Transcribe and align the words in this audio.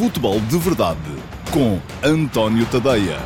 Futebol 0.00 0.40
de 0.40 0.56
Verdade 0.56 0.98
com 1.52 1.78
António 2.02 2.64
Tadeia. 2.70 3.18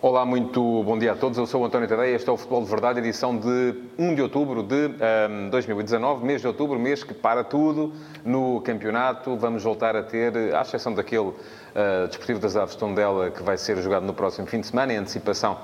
Olá, 0.00 0.24
muito 0.24 0.84
bom 0.84 0.96
dia 0.96 1.10
a 1.10 1.16
todos. 1.16 1.36
Eu 1.36 1.48
sou 1.48 1.62
o 1.62 1.64
António 1.64 1.88
Tadeia. 1.88 2.14
Este 2.14 2.30
é 2.30 2.32
o 2.32 2.36
Futebol 2.36 2.62
de 2.62 2.70
Verdade, 2.70 3.00
edição 3.00 3.36
de 3.36 3.74
1 3.98 4.14
de 4.14 4.22
outubro 4.22 4.62
de 4.62 4.86
um, 4.86 5.50
2019, 5.50 6.24
mês 6.24 6.42
de 6.42 6.46
outubro, 6.46 6.78
mês 6.78 7.02
que 7.02 7.12
para 7.12 7.42
tudo 7.42 7.92
no 8.24 8.60
campeonato. 8.60 9.36
Vamos 9.36 9.64
voltar 9.64 9.96
a 9.96 10.04
ter, 10.04 10.54
à 10.54 10.62
exceção 10.62 10.94
daquele 10.94 11.30
uh, 11.30 12.06
Desportivo 12.06 12.38
das 12.38 12.54
Aves 12.54 12.76
Tondela 12.76 13.32
que 13.32 13.42
vai 13.42 13.56
ser 13.56 13.78
jogado 13.78 14.06
no 14.06 14.14
próximo 14.14 14.46
fim 14.46 14.60
de 14.60 14.68
semana, 14.68 14.92
em 14.92 14.98
antecipação 14.98 15.58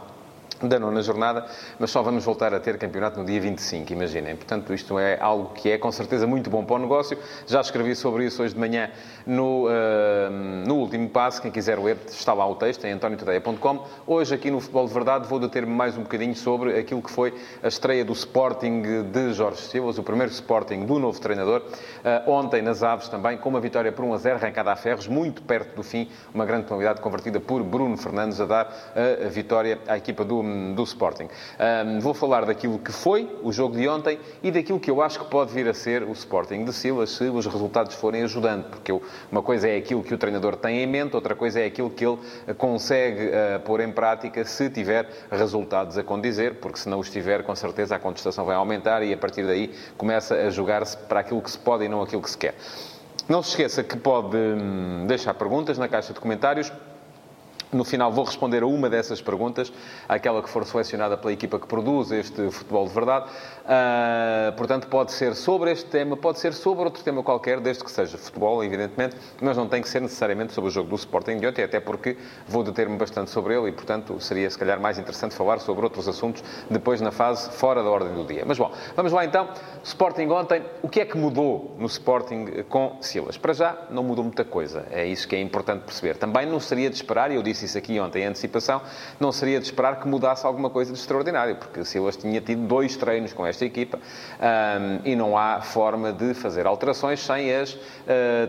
da 0.68 0.78
nona 0.78 1.02
jornada, 1.02 1.46
mas 1.78 1.90
só 1.90 2.02
vamos 2.02 2.24
voltar 2.24 2.52
a 2.52 2.60
ter 2.60 2.76
campeonato 2.78 3.18
no 3.18 3.24
dia 3.24 3.40
25, 3.40 3.92
imaginem. 3.92 4.36
Portanto, 4.36 4.74
isto 4.74 4.98
é 4.98 5.18
algo 5.20 5.52
que 5.54 5.70
é 5.70 5.78
com 5.78 5.90
certeza 5.90 6.26
muito 6.26 6.50
bom 6.50 6.64
para 6.64 6.76
o 6.76 6.78
negócio. 6.78 7.18
Já 7.46 7.60
escrevi 7.60 7.94
sobre 7.94 8.26
isso 8.26 8.42
hoje 8.42 8.54
de 8.54 8.60
manhã 8.60 8.90
no, 9.26 9.66
uh, 9.66 9.70
no 10.66 10.76
último 10.76 11.08
passo. 11.08 11.40
Quem 11.40 11.50
quiser 11.50 11.78
ler, 11.78 11.96
está 12.08 12.34
lá 12.34 12.46
o 12.46 12.54
texto 12.54 12.84
em 12.84 12.92
antoniotadeia.com. 12.92 13.86
Hoje, 14.06 14.34
aqui 14.34 14.50
no 14.50 14.60
Futebol 14.60 14.86
de 14.86 14.92
Verdade, 14.92 15.28
vou 15.28 15.38
deter-me 15.38 15.72
mais 15.72 15.96
um 15.96 16.02
bocadinho 16.02 16.34
sobre 16.34 16.78
aquilo 16.78 17.02
que 17.02 17.10
foi 17.10 17.34
a 17.62 17.68
estreia 17.68 18.04
do 18.04 18.12
Sporting 18.12 18.82
de 19.10 19.32
Jorge 19.32 19.62
Silva, 19.62 19.98
o 19.98 20.04
primeiro 20.04 20.32
Sporting 20.32 20.84
do 20.84 20.98
novo 20.98 21.20
treinador. 21.20 21.62
Uh, 21.62 22.30
ontem, 22.30 22.60
nas 22.60 22.82
Aves 22.82 23.08
também, 23.08 23.38
com 23.38 23.48
uma 23.48 23.60
vitória 23.60 23.90
por 23.90 24.04
1 24.04 24.14
a 24.14 24.18
0, 24.18 24.36
arrancada 24.36 24.72
a 24.72 24.76
ferros, 24.76 25.06
muito 25.06 25.42
perto 25.42 25.74
do 25.74 25.82
fim, 25.82 26.08
uma 26.34 26.44
grande 26.44 26.64
penalidade 26.64 27.00
convertida 27.00 27.40
por 27.40 27.62
Bruno 27.62 27.96
Fernandes 27.96 28.40
a 28.40 28.46
dar 28.46 28.92
a 29.24 29.28
vitória 29.28 29.78
à 29.86 29.96
equipa 29.96 30.24
do 30.24 30.42
do 30.74 30.82
Sporting. 30.82 31.28
Um, 31.28 32.00
vou 32.00 32.14
falar 32.14 32.44
daquilo 32.44 32.78
que 32.78 32.92
foi 32.92 33.28
o 33.42 33.52
jogo 33.52 33.76
de 33.76 33.88
ontem 33.88 34.18
e 34.42 34.50
daquilo 34.50 34.78
que 34.80 34.90
eu 34.90 35.02
acho 35.02 35.18
que 35.20 35.24
pode 35.26 35.52
vir 35.52 35.68
a 35.68 35.74
ser 35.74 36.02
o 36.02 36.12
Sporting 36.12 36.64
de 36.64 36.72
Silas 36.72 37.10
se 37.10 37.24
os 37.24 37.46
resultados 37.46 37.94
forem 37.94 38.22
ajudando, 38.22 38.64
porque 38.70 38.92
eu, 38.92 39.02
uma 39.30 39.42
coisa 39.42 39.68
é 39.68 39.76
aquilo 39.76 40.02
que 40.02 40.14
o 40.14 40.18
treinador 40.18 40.56
tem 40.56 40.82
em 40.82 40.86
mente, 40.86 41.14
outra 41.14 41.34
coisa 41.34 41.60
é 41.60 41.66
aquilo 41.66 41.90
que 41.90 42.04
ele 42.04 42.18
consegue 42.56 43.28
uh, 43.28 43.60
pôr 43.64 43.80
em 43.80 43.90
prática 43.90 44.44
se 44.44 44.70
tiver 44.70 45.08
resultados 45.30 45.98
a 45.98 46.02
condizer, 46.02 46.56
porque 46.56 46.78
se 46.78 46.88
não 46.88 46.98
os 46.98 47.10
tiver, 47.10 47.42
com 47.42 47.54
certeza 47.54 47.96
a 47.96 47.98
contestação 47.98 48.44
vai 48.44 48.56
aumentar 48.56 49.02
e 49.02 49.12
a 49.12 49.16
partir 49.16 49.46
daí 49.46 49.72
começa 49.96 50.34
a 50.34 50.50
jogar-se 50.50 50.96
para 50.96 51.20
aquilo 51.20 51.40
que 51.40 51.50
se 51.50 51.58
pode 51.58 51.84
e 51.84 51.88
não 51.88 52.02
aquilo 52.02 52.22
que 52.22 52.30
se 52.30 52.38
quer. 52.38 52.54
Não 53.28 53.42
se 53.42 53.50
esqueça 53.50 53.84
que 53.84 53.96
pode 53.96 54.36
hum, 54.36 55.04
deixar 55.06 55.34
perguntas 55.34 55.78
na 55.78 55.86
caixa 55.86 56.12
de 56.12 56.18
comentários. 56.18 56.72
No 57.72 57.84
final 57.84 58.10
vou 58.10 58.24
responder 58.24 58.64
a 58.64 58.66
uma 58.66 58.90
dessas 58.90 59.22
perguntas, 59.22 59.72
aquela 60.08 60.42
que 60.42 60.50
for 60.50 60.66
selecionada 60.66 61.16
pela 61.16 61.32
equipa 61.32 61.58
que 61.58 61.68
produz 61.68 62.10
este 62.10 62.50
futebol 62.50 62.86
de 62.88 62.92
verdade. 62.92 63.30
Uh, 63.60 64.52
portanto, 64.56 64.88
pode 64.88 65.12
ser 65.12 65.36
sobre 65.36 65.70
este 65.70 65.86
tema, 65.86 66.16
pode 66.16 66.40
ser 66.40 66.52
sobre 66.52 66.82
outro 66.84 67.04
tema 67.04 67.22
qualquer, 67.22 67.60
desde 67.60 67.84
que 67.84 67.90
seja 67.90 68.18
futebol, 68.18 68.64
evidentemente, 68.64 69.16
mas 69.40 69.56
não 69.56 69.68
tem 69.68 69.80
que 69.80 69.88
ser 69.88 70.00
necessariamente 70.00 70.52
sobre 70.52 70.68
o 70.68 70.70
jogo 70.72 70.88
do 70.88 70.96
Sporting 70.96 71.38
de 71.38 71.46
ontem, 71.46 71.62
até 71.62 71.78
porque 71.78 72.16
vou 72.48 72.64
deter-me 72.64 72.96
bastante 72.96 73.30
sobre 73.30 73.54
ele 73.56 73.68
e, 73.68 73.72
portanto, 73.72 74.18
seria 74.18 74.50
se 74.50 74.58
calhar 74.58 74.80
mais 74.80 74.98
interessante 74.98 75.34
falar 75.36 75.60
sobre 75.60 75.84
outros 75.84 76.08
assuntos 76.08 76.42
depois 76.68 77.00
na 77.00 77.12
fase 77.12 77.50
fora 77.52 77.84
da 77.84 77.88
ordem 77.88 78.12
do 78.14 78.24
dia. 78.24 78.42
Mas 78.44 78.58
bom, 78.58 78.72
vamos 78.96 79.12
lá 79.12 79.24
então. 79.24 79.48
Sporting 79.84 80.28
ontem, 80.30 80.64
o 80.82 80.88
que 80.88 81.00
é 81.00 81.04
que 81.04 81.16
mudou 81.16 81.76
no 81.78 81.86
Sporting 81.86 82.64
com 82.68 82.96
Silas? 83.00 83.38
Para 83.38 83.52
já, 83.52 83.78
não 83.90 84.02
mudou 84.02 84.24
muita 84.24 84.44
coisa. 84.44 84.86
É 84.90 85.06
isso 85.06 85.28
que 85.28 85.36
é 85.36 85.40
importante 85.40 85.82
perceber. 85.84 86.16
Também 86.16 86.46
não 86.46 86.58
seria 86.58 86.90
de 86.90 86.96
esperar, 86.96 87.30
e 87.30 87.36
eu 87.36 87.42
disse 87.42 87.59
disse 87.60 87.66
isso 87.66 87.78
aqui 87.78 88.00
ontem 88.00 88.22
em 88.22 88.26
antecipação, 88.26 88.80
não 89.18 89.30
seria 89.32 89.58
de 89.58 89.66
esperar 89.66 90.00
que 90.00 90.08
mudasse 90.08 90.46
alguma 90.46 90.70
coisa 90.70 90.92
de 90.92 90.98
extraordinário, 90.98 91.56
porque 91.56 91.84
Silas 91.84 92.16
tinha 92.16 92.40
tido 92.40 92.66
dois 92.66 92.96
treinos 92.96 93.32
com 93.32 93.46
esta 93.46 93.64
equipa 93.64 93.98
um, 93.98 95.00
e 95.04 95.14
não 95.14 95.36
há 95.36 95.60
forma 95.60 96.12
de 96.12 96.34
fazer 96.34 96.66
alterações 96.66 97.20
sem 97.20 97.54
as 97.54 97.74
uh, 97.74 97.78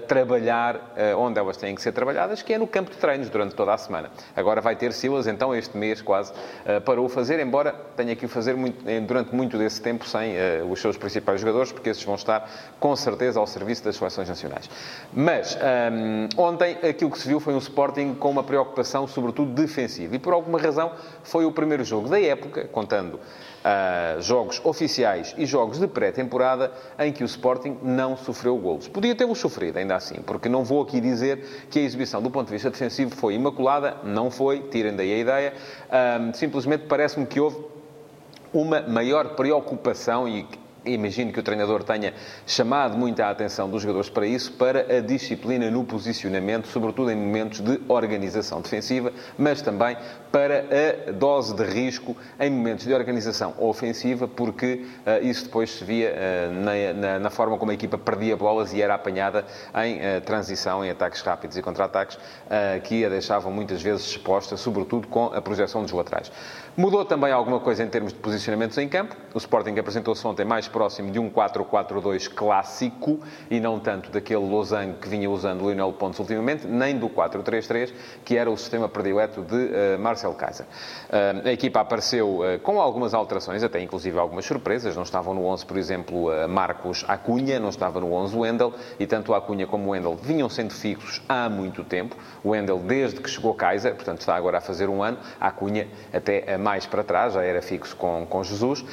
trabalhar 0.08 0.76
uh, 0.76 1.18
onde 1.18 1.40
elas 1.40 1.58
têm 1.58 1.76
que 1.76 1.81
ser 1.81 1.92
trabalhadas, 1.92 2.42
que 2.42 2.53
é 2.53 2.58
no 2.58 2.68
campo 2.68 2.92
de 2.92 2.98
treinos 2.98 3.30
durante 3.30 3.56
toda 3.56 3.73
a 3.73 3.78
semana. 3.78 4.09
Agora 4.36 4.62
vai 4.62 4.76
ter 4.76 4.94
Silas, 4.94 5.28
então, 5.28 5.53
este 5.53 5.78
mês 5.78 6.02
quase 6.02 6.31
uh, 6.31 6.81
para 6.81 7.02
o 7.02 7.09
fazer, 7.09 7.40
embora 7.40 7.74
tenha 7.96 8.16
que 8.16 8.25
o 8.25 8.30
fazer 8.30 8.56
muito, 8.56 8.84
durante 9.06 9.35
muito 9.35 9.58
desse 9.58 9.81
tempo 9.81 10.08
sem 10.08 10.35
os 10.69 10.80
seus 10.80 10.97
principais 10.97 11.40
jogadores, 11.40 11.72
porque 11.72 11.90
esses 11.90 12.03
vão 12.03 12.16
estar 12.16 12.50
com 12.80 12.96
certeza 12.96 13.40
ao 13.40 13.47
serviço 13.47 13.84
das 13.84 13.96
seleções 13.96 14.30
nacionais. 14.30 14.69
Mas 15.14 15.58
um, 15.91 16.41
ontem 16.41 16.78
aquilo 16.88 17.12
que 17.12 17.19
se 17.19 17.28
viu 17.28 17.40
foi 17.40 17.53
um 17.53 17.58
Sporting 17.58 18.16
com 18.16 18.30
uma 18.30 18.44
preocupação 18.44 19.00
sobretudo 19.07 19.51
defensiva. 19.51 20.16
E 20.16 20.19
por 20.19 20.34
alguma 20.34 20.59
razão 20.59 20.91
foi 21.23 21.45
o 21.45 21.51
primeiro 21.51 21.84
jogo 21.84 22.09
da 22.09 22.19
época, 22.19 22.66
contando 22.66 23.16
uh, 23.16 24.22
jogos 24.22 24.62
oficiais 24.63 25.34
e 25.38 25.45
jogos 25.45 25.79
de 25.79 25.88
pré-temporada, 25.88 26.72
em 27.00 27.11
que 27.11 27.23
o 27.23 27.25
Sporting 27.25 27.78
não 27.81 28.17
sofreu 28.17 28.57
golos. 28.57 28.88
Podia 28.88 29.16
tê-los 29.16 29.40
sofrido, 29.40 29.78
ainda 29.78 29.95
assim, 29.95 30.22
porque 30.22 30.50
não 30.50 30.63
vou 30.63 30.81
aqui 30.81 31.00
dizer 31.00 31.67
que 31.69 31.79
a 31.79 31.81
exibição 31.81 32.22
do 32.22 32.29
ponto 32.29 32.47
de 32.47 32.53
vista 32.53 32.69
defensivo 32.69 33.16
foi 33.16 33.34
imaculada, 33.34 33.97
não 34.03 34.29
foi, 34.31 34.61
tirem 34.69 34.95
daí 34.95 35.13
a 35.13 35.17
ideia. 35.17 35.53
Uh, 35.88 36.35
simplesmente 36.35 36.85
parece-me 36.88 37.25
que 37.25 37.40
houve 37.40 37.57
uma 38.53 38.81
maior 38.81 39.35
preocupação 39.35 40.28
e 40.28 40.45
imagino 40.86 41.31
que 41.31 41.40
o 41.40 41.44
treinador 41.44 41.84
tenha 41.84 42.14
chamado 42.46 42.97
muita 42.97 43.30
atenção 43.30 43.69
dos 43.69 43.81
jogadores 43.81 44.09
para 44.09 44.25
isso, 44.25 44.52
para 44.53 44.97
a 44.97 45.02
disciplina 45.02 45.69
no 45.69 45.84
posicionamento, 45.84 46.68
sobretudo 46.68 47.12
em 47.12 47.16
momentos 47.16 47.59
de 47.59 47.80
organização 47.88 48.62
defensiva, 48.62 49.12
mas 49.38 49.62
também 49.62 49.97
para 50.31 50.66
a 51.08 51.12
dose 51.12 51.53
de 51.53 51.64
risco 51.64 52.16
em 52.40 52.50
momentos 52.50 52.86
de 52.86 52.94
organização 52.94 53.53
ofensiva, 53.59 54.28
porque 54.28 54.86
uh, 55.06 55.25
isso 55.25 55.46
depois 55.46 55.70
se 55.70 55.84
via 55.84 56.14
uh, 56.14 56.53
na, 56.53 56.94
na, 56.94 57.20
na, 57.20 57.30
forma 57.30 57.58
como 57.58 57.72
a 57.72 57.74
equipa 57.74 57.97
perdia 57.97 58.36
bolas 58.36 58.74
e 58.74 58.81
era 58.81 58.96
apanhada 58.96 59.46
em 59.84 59.97
uh, 59.97 60.22
transição, 60.22 60.84
em 60.84 60.90
ataques 60.90 61.22
rápidos 61.22 61.58
e 61.58 61.62
contra-ataques, 61.62 62.18
que 62.84 63.06
a 63.06 63.09
deixavam 63.09 63.52
muitas 63.52 63.81
vezes 63.81 64.06
exposta, 64.06 64.58
sobretudo 64.58 65.08
com 65.08 65.25
a 65.28 65.41
projeção 65.41 65.81
dos 65.81 65.91
laterais. 65.91 66.31
Mudou 66.75 67.03
também 67.03 67.31
alguma 67.31 67.59
coisa 67.59 67.84
em 67.84 67.88
termos 67.88 68.14
de 68.14 68.20
posicionamentos 68.20 68.78
em 68.78 68.88
campo. 68.88 69.16
O 69.34 69.38
Sporting 69.38 69.78
apresentou-se 69.78 70.25
ontem 70.25 70.46
mais 70.46 70.68
próximo 70.72 71.12
de 71.12 71.20
um 71.20 71.30
4-4-2 71.30 72.30
clássico 72.30 73.20
e 73.50 73.59
não 73.59 73.80
tanto 73.80 74.09
daquele 74.09 74.48
losango 74.48 74.96
que 74.96 75.08
vinha 75.09 75.30
usando 75.30 75.62
Lionel 75.62 75.94
Pontes 75.94 76.20
ultimamente, 76.20 76.68
nem 76.68 76.98
do 76.98 77.09
4-3-3, 77.09 77.94
que 78.24 78.38
era 78.38 78.50
o 78.50 78.58
sistema 78.58 78.88
predileto 78.88 79.42
de 79.42 79.56
uh, 79.56 80.00
Marcel 80.00 80.34
Kaiser. 80.34 80.66
Uh, 80.66 81.48
a 81.48 81.52
equipa 81.52 81.82
apareceu 81.82 82.40
uh, 82.40 82.59
com 82.59 82.80
algumas 82.80 83.14
alterações, 83.14 83.64
até 83.64 83.82
inclusive 83.82 84.18
algumas 84.18 84.46
surpresas. 84.46 84.96
Não 84.96 85.04
estavam 85.04 85.34
no 85.34 85.46
11, 85.46 85.66
por 85.66 85.78
exemplo, 85.78 86.28
Marcos 86.48 87.03
Acunha, 87.08 87.59
não 87.59 87.70
estava 87.70 88.00
no 88.00 88.14
11 88.14 88.36
Wendel, 88.36 88.74
e 89.00 89.06
tanto 89.06 89.34
Acunha 89.34 89.68
como 89.68 89.92
Wendel 89.92 90.16
vinham 90.16 90.50
sendo 90.50 90.74
fixos 90.74 91.22
há 91.28 91.50
muito 91.50 91.84
tempo. 91.84 92.16
Wendel, 92.44 92.80
desde 92.80 93.20
que 93.20 93.30
chegou 93.30 93.53
Kaiser, 93.53 93.96
portanto 93.96 94.20
está 94.20 94.36
agora 94.36 94.58
a 94.59 94.62
fazer 94.62 94.90
um 94.90 95.03
ano, 95.03 95.18
Acunha 95.40 95.88
até 96.14 96.58
mais 96.58 96.86
para 96.86 97.03
trás, 97.03 97.34
já 97.34 97.44
era 97.44 97.62
fixo 97.62 97.96
com, 97.96 98.26
com 98.30 98.44
Jesus, 98.44 98.84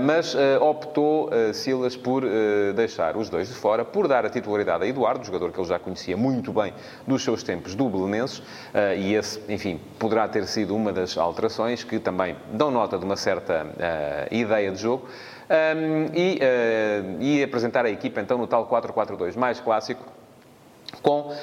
mas 0.00 0.36
optou 0.60 1.13
uh, 1.22 1.54
Silas 1.54 1.96
por 1.96 2.24
uh, 2.24 2.72
deixar 2.74 3.16
os 3.16 3.28
dois 3.28 3.48
de 3.48 3.54
fora, 3.54 3.84
por 3.84 4.08
dar 4.08 4.26
a 4.26 4.30
titularidade 4.30 4.84
a 4.84 4.86
Eduardo, 4.86 5.24
jogador 5.24 5.52
que 5.52 5.58
ele 5.58 5.68
já 5.68 5.78
conhecia 5.78 6.16
muito 6.16 6.52
bem 6.52 6.72
dos 7.06 7.22
seus 7.22 7.42
tempos 7.42 7.74
do 7.74 7.88
Belenenses, 7.88 8.38
uh, 8.38 8.94
e 8.96 9.14
esse, 9.14 9.40
enfim, 9.48 9.80
poderá 9.98 10.28
ter 10.28 10.46
sido 10.46 10.74
uma 10.74 10.92
das 10.92 11.16
alterações 11.16 11.84
que 11.84 11.98
também 11.98 12.36
dão 12.52 12.70
nota 12.70 12.98
de 12.98 13.04
uma 13.04 13.16
certa 13.16 13.66
ideia 14.30 14.70
de 14.70 14.78
jogo. 14.78 15.06
Um, 15.44 16.06
e, 16.14 16.40
e 17.20 17.42
apresentar 17.42 17.84
a 17.84 17.90
equipa 17.90 18.18
então 18.18 18.38
no 18.38 18.46
tal 18.46 18.66
4-4-2 18.66 19.36
mais 19.36 19.60
clássico, 19.60 20.02
com 21.02 21.34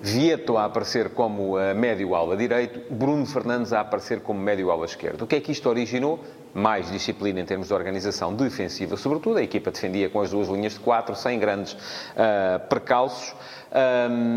Vieto 0.00 0.58
a 0.58 0.66
aparecer 0.66 1.10
como 1.10 1.54
médio-ala 1.74 2.36
direito, 2.36 2.92
Bruno 2.92 3.24
Fernandes 3.24 3.72
a 3.72 3.80
aparecer 3.80 4.20
como 4.20 4.38
médio-ala 4.38 4.84
esquerdo. 4.84 5.22
O 5.22 5.26
que 5.26 5.36
é 5.36 5.40
que 5.40 5.52
isto 5.52 5.68
originou? 5.68 6.20
mais 6.56 6.90
disciplina 6.90 7.38
em 7.38 7.44
termos 7.44 7.68
de 7.68 7.74
organização 7.74 8.34
defensiva, 8.34 8.96
sobretudo. 8.96 9.36
A 9.36 9.42
equipa 9.42 9.70
defendia 9.70 10.08
com 10.08 10.22
as 10.22 10.30
duas 10.30 10.48
linhas 10.48 10.72
de 10.72 10.80
quatro, 10.80 11.14
sem 11.14 11.38
grandes 11.38 11.74
uh, 11.74 12.66
percalços 12.70 13.34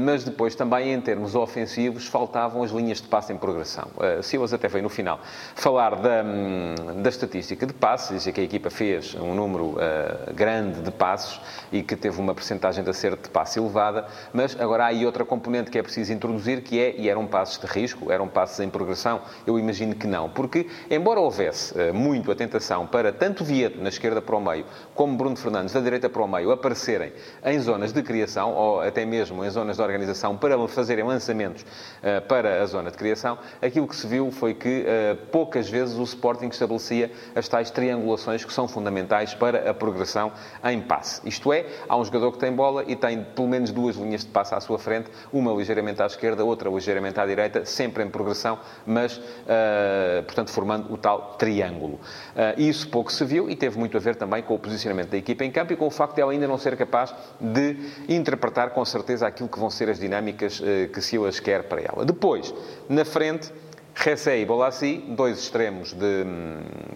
mas 0.05 0.23
depois 0.23 0.55
também 0.55 0.93
em 0.93 0.99
termos 0.99 1.35
ofensivos 1.35 2.07
faltavam 2.07 2.63
as 2.63 2.71
linhas 2.71 3.01
de 3.01 3.07
passe 3.07 3.31
em 3.31 3.37
progressão. 3.37 3.87
Uh, 3.95 4.21
Silas 4.21 4.53
até 4.53 4.67
veio 4.67 4.83
no 4.83 4.89
final 4.89 5.19
falar 5.55 5.95
da, 5.95 6.23
hum, 6.23 7.01
da 7.01 7.09
estatística 7.09 7.65
de 7.65 7.73
passes, 7.73 8.09
dizia 8.09 8.33
que 8.33 8.41
a 8.41 8.43
equipa 8.43 8.69
fez 8.69 9.15
um 9.15 9.33
número 9.33 9.75
uh, 9.75 10.33
grande 10.33 10.81
de 10.81 10.91
passos 10.91 11.39
e 11.71 11.81
que 11.81 11.95
teve 11.95 12.19
uma 12.19 12.33
percentagem 12.33 12.83
de 12.83 12.89
acerto 12.89 13.23
de 13.23 13.29
passe 13.29 13.59
elevada, 13.59 14.05
mas 14.33 14.59
agora 14.59 14.83
há 14.85 14.87
aí 14.87 15.05
outra 15.05 15.23
componente 15.23 15.48
que 15.71 15.77
é 15.77 15.83
preciso 15.83 16.13
introduzir, 16.13 16.61
que 16.61 16.79
é, 16.79 16.95
e 16.97 17.09
eram 17.09 17.25
passos 17.25 17.59
de 17.59 17.65
risco, 17.65 18.11
eram 18.11 18.27
passos 18.27 18.59
em 18.59 18.69
progressão? 18.69 19.21
Eu 19.45 19.57
imagino 19.57 19.95
que 19.95 20.05
não, 20.05 20.29
porque 20.29 20.67
embora 20.89 21.19
houvesse 21.19 21.73
uh, 21.73 21.93
muito 21.93 22.31
a 22.31 22.35
tentação 22.35 22.85
para 22.85 23.11
tanto 23.11 23.43
Vieto 23.43 23.81
na 23.81 23.89
esquerda 23.89 24.21
para 24.21 24.35
o 24.35 24.41
meio, 24.41 24.65
como 24.93 25.17
Bruno 25.17 25.35
Fernandes 25.35 25.73
da 25.73 25.79
direita 25.79 26.09
para 26.09 26.21
o 26.21 26.27
meio 26.27 26.51
aparecerem 26.51 27.11
em 27.43 27.59
zonas 27.59 27.91
de 27.91 28.03
criação, 28.03 28.53
ou 28.53 28.81
até 28.81 29.05
mesmo 29.05 29.43
em 29.43 29.49
zonas 29.49 29.77
de 29.77 29.81
organização, 29.81 30.37
para 30.37 30.67
fazerem 30.67 31.03
lançamentos 31.03 31.63
uh, 31.63 32.21
para 32.27 32.61
a 32.61 32.65
zona 32.65 32.91
de 32.91 32.97
criação, 32.97 33.37
aquilo 33.61 33.87
que 33.87 33.95
se 33.95 34.05
viu 34.05 34.31
foi 34.31 34.53
que 34.53 34.85
uh, 34.85 35.15
poucas 35.31 35.69
vezes 35.69 35.97
o 35.97 36.03
Sporting 36.03 36.47
estabelecia 36.47 37.11
as 37.35 37.47
tais 37.47 37.71
triangulações 37.71 38.45
que 38.45 38.53
são 38.53 38.67
fundamentais 38.67 39.33
para 39.33 39.69
a 39.69 39.73
progressão 39.73 40.31
em 40.63 40.81
passe. 40.81 41.21
Isto 41.27 41.51
é, 41.53 41.65
há 41.87 41.97
um 41.97 42.03
jogador 42.03 42.31
que 42.31 42.37
tem 42.37 42.51
bola 42.51 42.83
e 42.87 42.95
tem 42.95 43.23
pelo 43.23 43.47
menos 43.47 43.71
duas 43.71 43.95
linhas 43.95 44.21
de 44.21 44.27
passe 44.27 44.53
à 44.53 44.59
sua 44.59 44.77
frente, 44.77 45.09
uma 45.39 45.53
ligeiramente 45.53 46.01
à 46.01 46.05
esquerda, 46.05 46.43
outra 46.43 46.69
ligeiramente 46.69 47.19
à 47.19 47.25
direita, 47.25 47.65
sempre 47.65 48.03
em 48.03 48.09
progressão, 48.09 48.59
mas, 48.85 49.17
uh, 49.17 50.23
portanto, 50.25 50.51
formando 50.51 50.93
o 50.93 50.97
tal 50.97 51.35
triângulo. 51.37 51.95
Uh, 51.95 52.59
isso 52.59 52.87
pouco 52.89 53.11
se 53.11 53.23
viu 53.23 53.49
e 53.49 53.55
teve 53.55 53.79
muito 53.79 53.95
a 53.95 53.99
ver 53.99 54.15
também 54.15 54.43
com 54.43 54.53
o 54.53 54.59
posicionamento 54.59 55.09
da 55.09 55.17
equipa 55.17 55.43
em 55.43 55.51
campo 55.51 55.73
e 55.73 55.75
com 55.75 55.87
o 55.87 55.91
facto 55.91 56.15
de 56.15 56.21
ela 56.21 56.31
ainda 56.31 56.47
não 56.47 56.57
ser 56.57 56.75
capaz 56.75 57.15
de 57.39 57.77
interpretar 58.07 58.71
com 58.71 58.83
certeza 58.83 59.25
aquilo 59.25 59.49
que 59.49 59.57
vão 59.57 59.69
ser 59.69 59.89
as 59.89 59.97
dinâmicas 59.97 60.59
uh, 60.59 60.89
que 60.93 61.01
Silas 61.01 61.39
quer 61.39 61.63
para 61.63 61.81
ela. 61.81 62.05
Depois, 62.05 62.53
na 62.87 63.05
frente, 63.05 63.51
Ressé 63.95 64.39
e 64.39 64.45
Bolassi, 64.45 65.03
dois 65.09 65.39
extremos 65.39 65.93
de, 65.93 66.25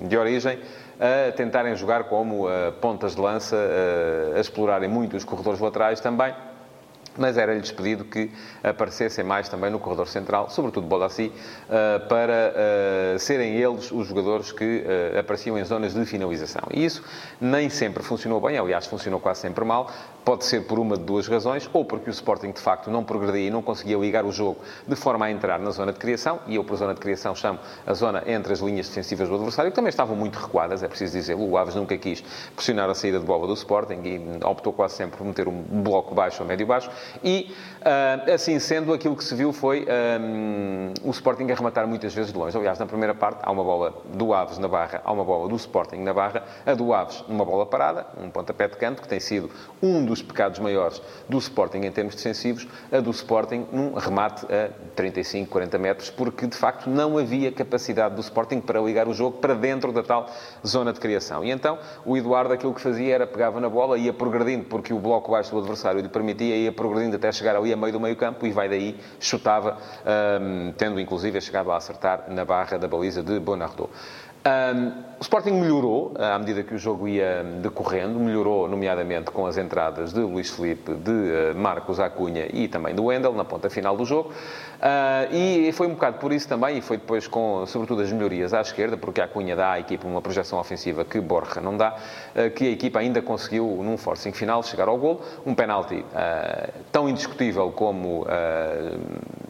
de 0.07 0.17
origem, 0.17 0.59
a 0.99 1.31
tentarem 1.31 1.75
jogar 1.75 2.05
como 2.05 2.47
uh, 2.47 2.71
pontas 2.79 3.15
de 3.15 3.21
lança, 3.21 3.57
a 4.35 4.39
explorarem 4.39 4.87
muito 4.87 5.17
os 5.17 5.23
corredores 5.23 5.59
laterais 5.59 5.99
também 5.99 6.33
mas 7.17 7.37
era-lhes 7.37 7.71
pedido 7.71 8.05
que 8.05 8.31
aparecessem 8.63 9.23
mais 9.23 9.49
também 9.49 9.69
no 9.69 9.79
corredor 9.79 10.07
central, 10.07 10.49
sobretudo 10.49 10.87
Bolassi, 10.87 11.31
eh, 11.69 11.99
para 12.09 12.53
eh, 12.55 13.15
serem 13.19 13.55
eles 13.55 13.91
os 13.91 14.07
jogadores 14.07 14.51
que 14.51 14.83
eh, 14.85 15.19
apareciam 15.19 15.57
em 15.57 15.63
zonas 15.63 15.93
de 15.93 16.05
finalização. 16.05 16.63
E 16.71 16.85
isso 16.85 17.03
nem 17.39 17.69
sempre 17.69 18.03
funcionou 18.03 18.39
bem, 18.41 18.57
aliás, 18.57 18.85
funcionou 18.85 19.19
quase 19.19 19.41
sempre 19.41 19.63
mal. 19.65 19.89
Pode 20.23 20.45
ser 20.45 20.61
por 20.61 20.79
uma 20.79 20.97
de 20.97 21.03
duas 21.03 21.27
razões, 21.27 21.69
ou 21.73 21.83
porque 21.83 22.09
o 22.09 22.11
Sporting 22.11 22.51
de 22.51 22.61
facto 22.61 22.89
não 22.89 23.03
progredia 23.03 23.47
e 23.47 23.51
não 23.51 23.61
conseguia 23.61 23.97
ligar 23.97 24.23
o 24.23 24.31
jogo 24.31 24.57
de 24.87 24.95
forma 24.95 25.25
a 25.25 25.31
entrar 25.31 25.59
na 25.59 25.71
zona 25.71 25.91
de 25.91 25.99
criação, 25.99 26.39
e 26.47 26.55
eu 26.55 26.63
por 26.63 26.77
zona 26.77 26.93
de 26.93 26.99
criação 27.01 27.35
chamo 27.35 27.59
a 27.85 27.93
zona 27.93 28.23
entre 28.25 28.53
as 28.53 28.59
linhas 28.59 28.87
defensivas 28.87 29.27
do 29.27 29.35
adversário, 29.35 29.69
que 29.71 29.75
também 29.75 29.89
estavam 29.89 30.15
muito 30.15 30.37
recuadas, 30.37 30.81
é 30.81 30.87
preciso 30.87 31.13
dizer. 31.13 31.35
O 31.35 31.57
Aves 31.57 31.75
nunca 31.75 31.97
quis 31.97 32.23
pressionar 32.55 32.89
a 32.89 32.95
saída 32.95 33.19
de 33.19 33.25
bola 33.25 33.45
do 33.47 33.53
Sporting 33.53 34.01
e 34.05 34.45
optou 34.45 34.71
quase 34.71 34.95
sempre 34.95 35.17
por 35.17 35.27
meter 35.27 35.47
um 35.47 35.61
bloco 35.61 36.15
baixo 36.15 36.41
ou 36.41 36.47
médio 36.47 36.65
baixo, 36.65 36.89
e, 37.23 37.53
uh, 37.81 38.33
assim 38.33 38.59
sendo, 38.59 38.93
aquilo 38.93 39.15
que 39.15 39.23
se 39.23 39.35
viu 39.35 39.51
foi 39.51 39.85
um, 40.19 40.93
o 41.03 41.11
Sporting 41.11 41.51
a 41.51 41.55
rematar 41.55 41.87
muitas 41.87 42.13
vezes 42.13 42.31
de 42.31 42.37
longe. 42.37 42.57
Aliás, 42.57 42.79
na 42.79 42.85
primeira 42.85 43.13
parte, 43.13 43.39
há 43.43 43.51
uma 43.51 43.63
bola 43.63 43.93
do 44.13 44.33
Aves 44.33 44.57
na 44.57 44.67
barra, 44.67 45.01
há 45.03 45.11
uma 45.11 45.23
bola 45.23 45.47
do 45.49 45.55
Sporting 45.55 45.97
na 45.97 46.13
barra, 46.13 46.43
a 46.65 46.73
do 46.73 46.93
Aves 46.93 47.23
numa 47.27 47.45
bola 47.45 47.65
parada, 47.65 48.07
um 48.17 48.29
pontapé 48.29 48.67
de 48.67 48.77
canto, 48.77 49.01
que 49.01 49.07
tem 49.07 49.19
sido 49.19 49.49
um 49.81 50.05
dos 50.05 50.21
pecados 50.21 50.59
maiores 50.59 51.01
do 51.27 51.37
Sporting 51.37 51.79
em 51.79 51.91
termos 51.91 52.15
defensivos, 52.15 52.67
a 52.91 52.99
do 52.99 53.11
Sporting 53.11 53.67
num 53.71 53.93
remate 53.93 54.45
a 54.45 54.69
35, 54.95 55.49
40 55.49 55.77
metros, 55.77 56.09
porque 56.09 56.47
de 56.47 56.55
facto 56.55 56.89
não 56.89 57.17
havia 57.17 57.51
capacidade 57.51 58.15
do 58.15 58.21
Sporting 58.21 58.61
para 58.61 58.79
ligar 58.79 59.07
o 59.07 59.13
jogo 59.13 59.37
para 59.37 59.53
dentro 59.53 59.91
da 59.91 60.03
tal 60.03 60.29
zona 60.65 60.93
de 60.93 60.99
criação. 60.99 61.43
E 61.43 61.51
então 61.51 61.77
o 62.05 62.17
Eduardo 62.17 62.53
aquilo 62.53 62.73
que 62.73 62.81
fazia 62.81 63.13
era 63.13 63.27
pegava 63.27 63.59
na 63.59 63.69
bola, 63.69 63.97
ia 63.97 64.13
progredindo, 64.13 64.65
porque 64.65 64.93
o 64.93 64.99
bloco 64.99 65.31
baixo 65.31 65.51
do 65.51 65.59
adversário 65.59 66.01
lhe 66.01 66.09
permitia, 66.09 66.55
ia 66.55 66.71
progredindo 66.71 66.92
até 67.15 67.31
chegar 67.31 67.55
ali 67.55 67.73
a 67.73 67.77
meio 67.77 67.93
do 67.93 67.99
meio 67.99 68.15
campo 68.15 68.45
e 68.45 68.51
vai 68.51 68.69
daí, 68.69 68.99
chutava, 69.19 69.77
um, 70.41 70.71
tendo 70.77 70.99
inclusive 70.99 71.39
chegado 71.41 71.71
a 71.71 71.77
acertar 71.77 72.25
na 72.29 72.45
barra 72.45 72.77
da 72.77 72.87
baliza 72.87 73.21
de 73.21 73.39
Bonardo. 73.39 73.89
Um, 74.45 75.03
o 75.19 75.21
Sporting 75.21 75.51
melhorou 75.51 76.13
à 76.19 76.37
medida 76.37 76.63
que 76.63 76.75
o 76.75 76.77
jogo 76.77 77.07
ia 77.07 77.43
decorrendo, 77.61 78.19
melhorou 78.19 78.67
nomeadamente 78.67 79.31
com 79.31 79.45
as 79.45 79.57
entradas 79.57 80.11
de 80.11 80.19
Luís 80.19 80.49
Felipe, 80.49 80.93
de 80.95 81.11
uh, 81.11 81.55
Marcos 81.55 81.97
Acunha 81.97 82.49
e 82.51 82.67
também 82.67 82.93
do 82.93 83.05
Wendel 83.05 83.31
na 83.31 83.45
ponta 83.45 83.69
final 83.69 83.95
do 83.95 84.03
jogo. 84.03 84.31
Uh, 84.31 85.33
e 85.33 85.71
foi 85.71 85.87
um 85.87 85.91
bocado 85.91 86.17
por 86.17 86.33
isso 86.33 86.45
também, 86.49 86.79
e 86.79 86.81
foi 86.81 86.97
depois 86.97 87.25
com, 87.25 87.65
sobretudo, 87.65 88.01
as 88.01 88.11
melhorias 88.11 88.53
à 88.53 88.59
esquerda, 88.59 88.97
porque 88.97 89.21
a 89.21 89.27
Cunha 89.29 89.55
dá 89.55 89.71
à 89.71 89.79
equipa 89.79 90.05
uma 90.05 90.21
projeção 90.21 90.59
ofensiva 90.59 91.05
que 91.05 91.21
Borja 91.21 91.61
não 91.61 91.77
dá, 91.77 91.95
uh, 92.35 92.51
que 92.51 92.67
a 92.67 92.71
equipa 92.71 92.99
ainda 92.99 93.21
conseguiu, 93.21 93.79
num 93.81 93.97
forcing 93.97 94.33
final, 94.33 94.61
chegar 94.61 94.89
ao 94.89 94.97
gol. 94.97 95.21
Um 95.45 95.55
penalti 95.55 96.03
tão 96.91 97.07
indiscutível 97.07 97.71
como 97.71 98.25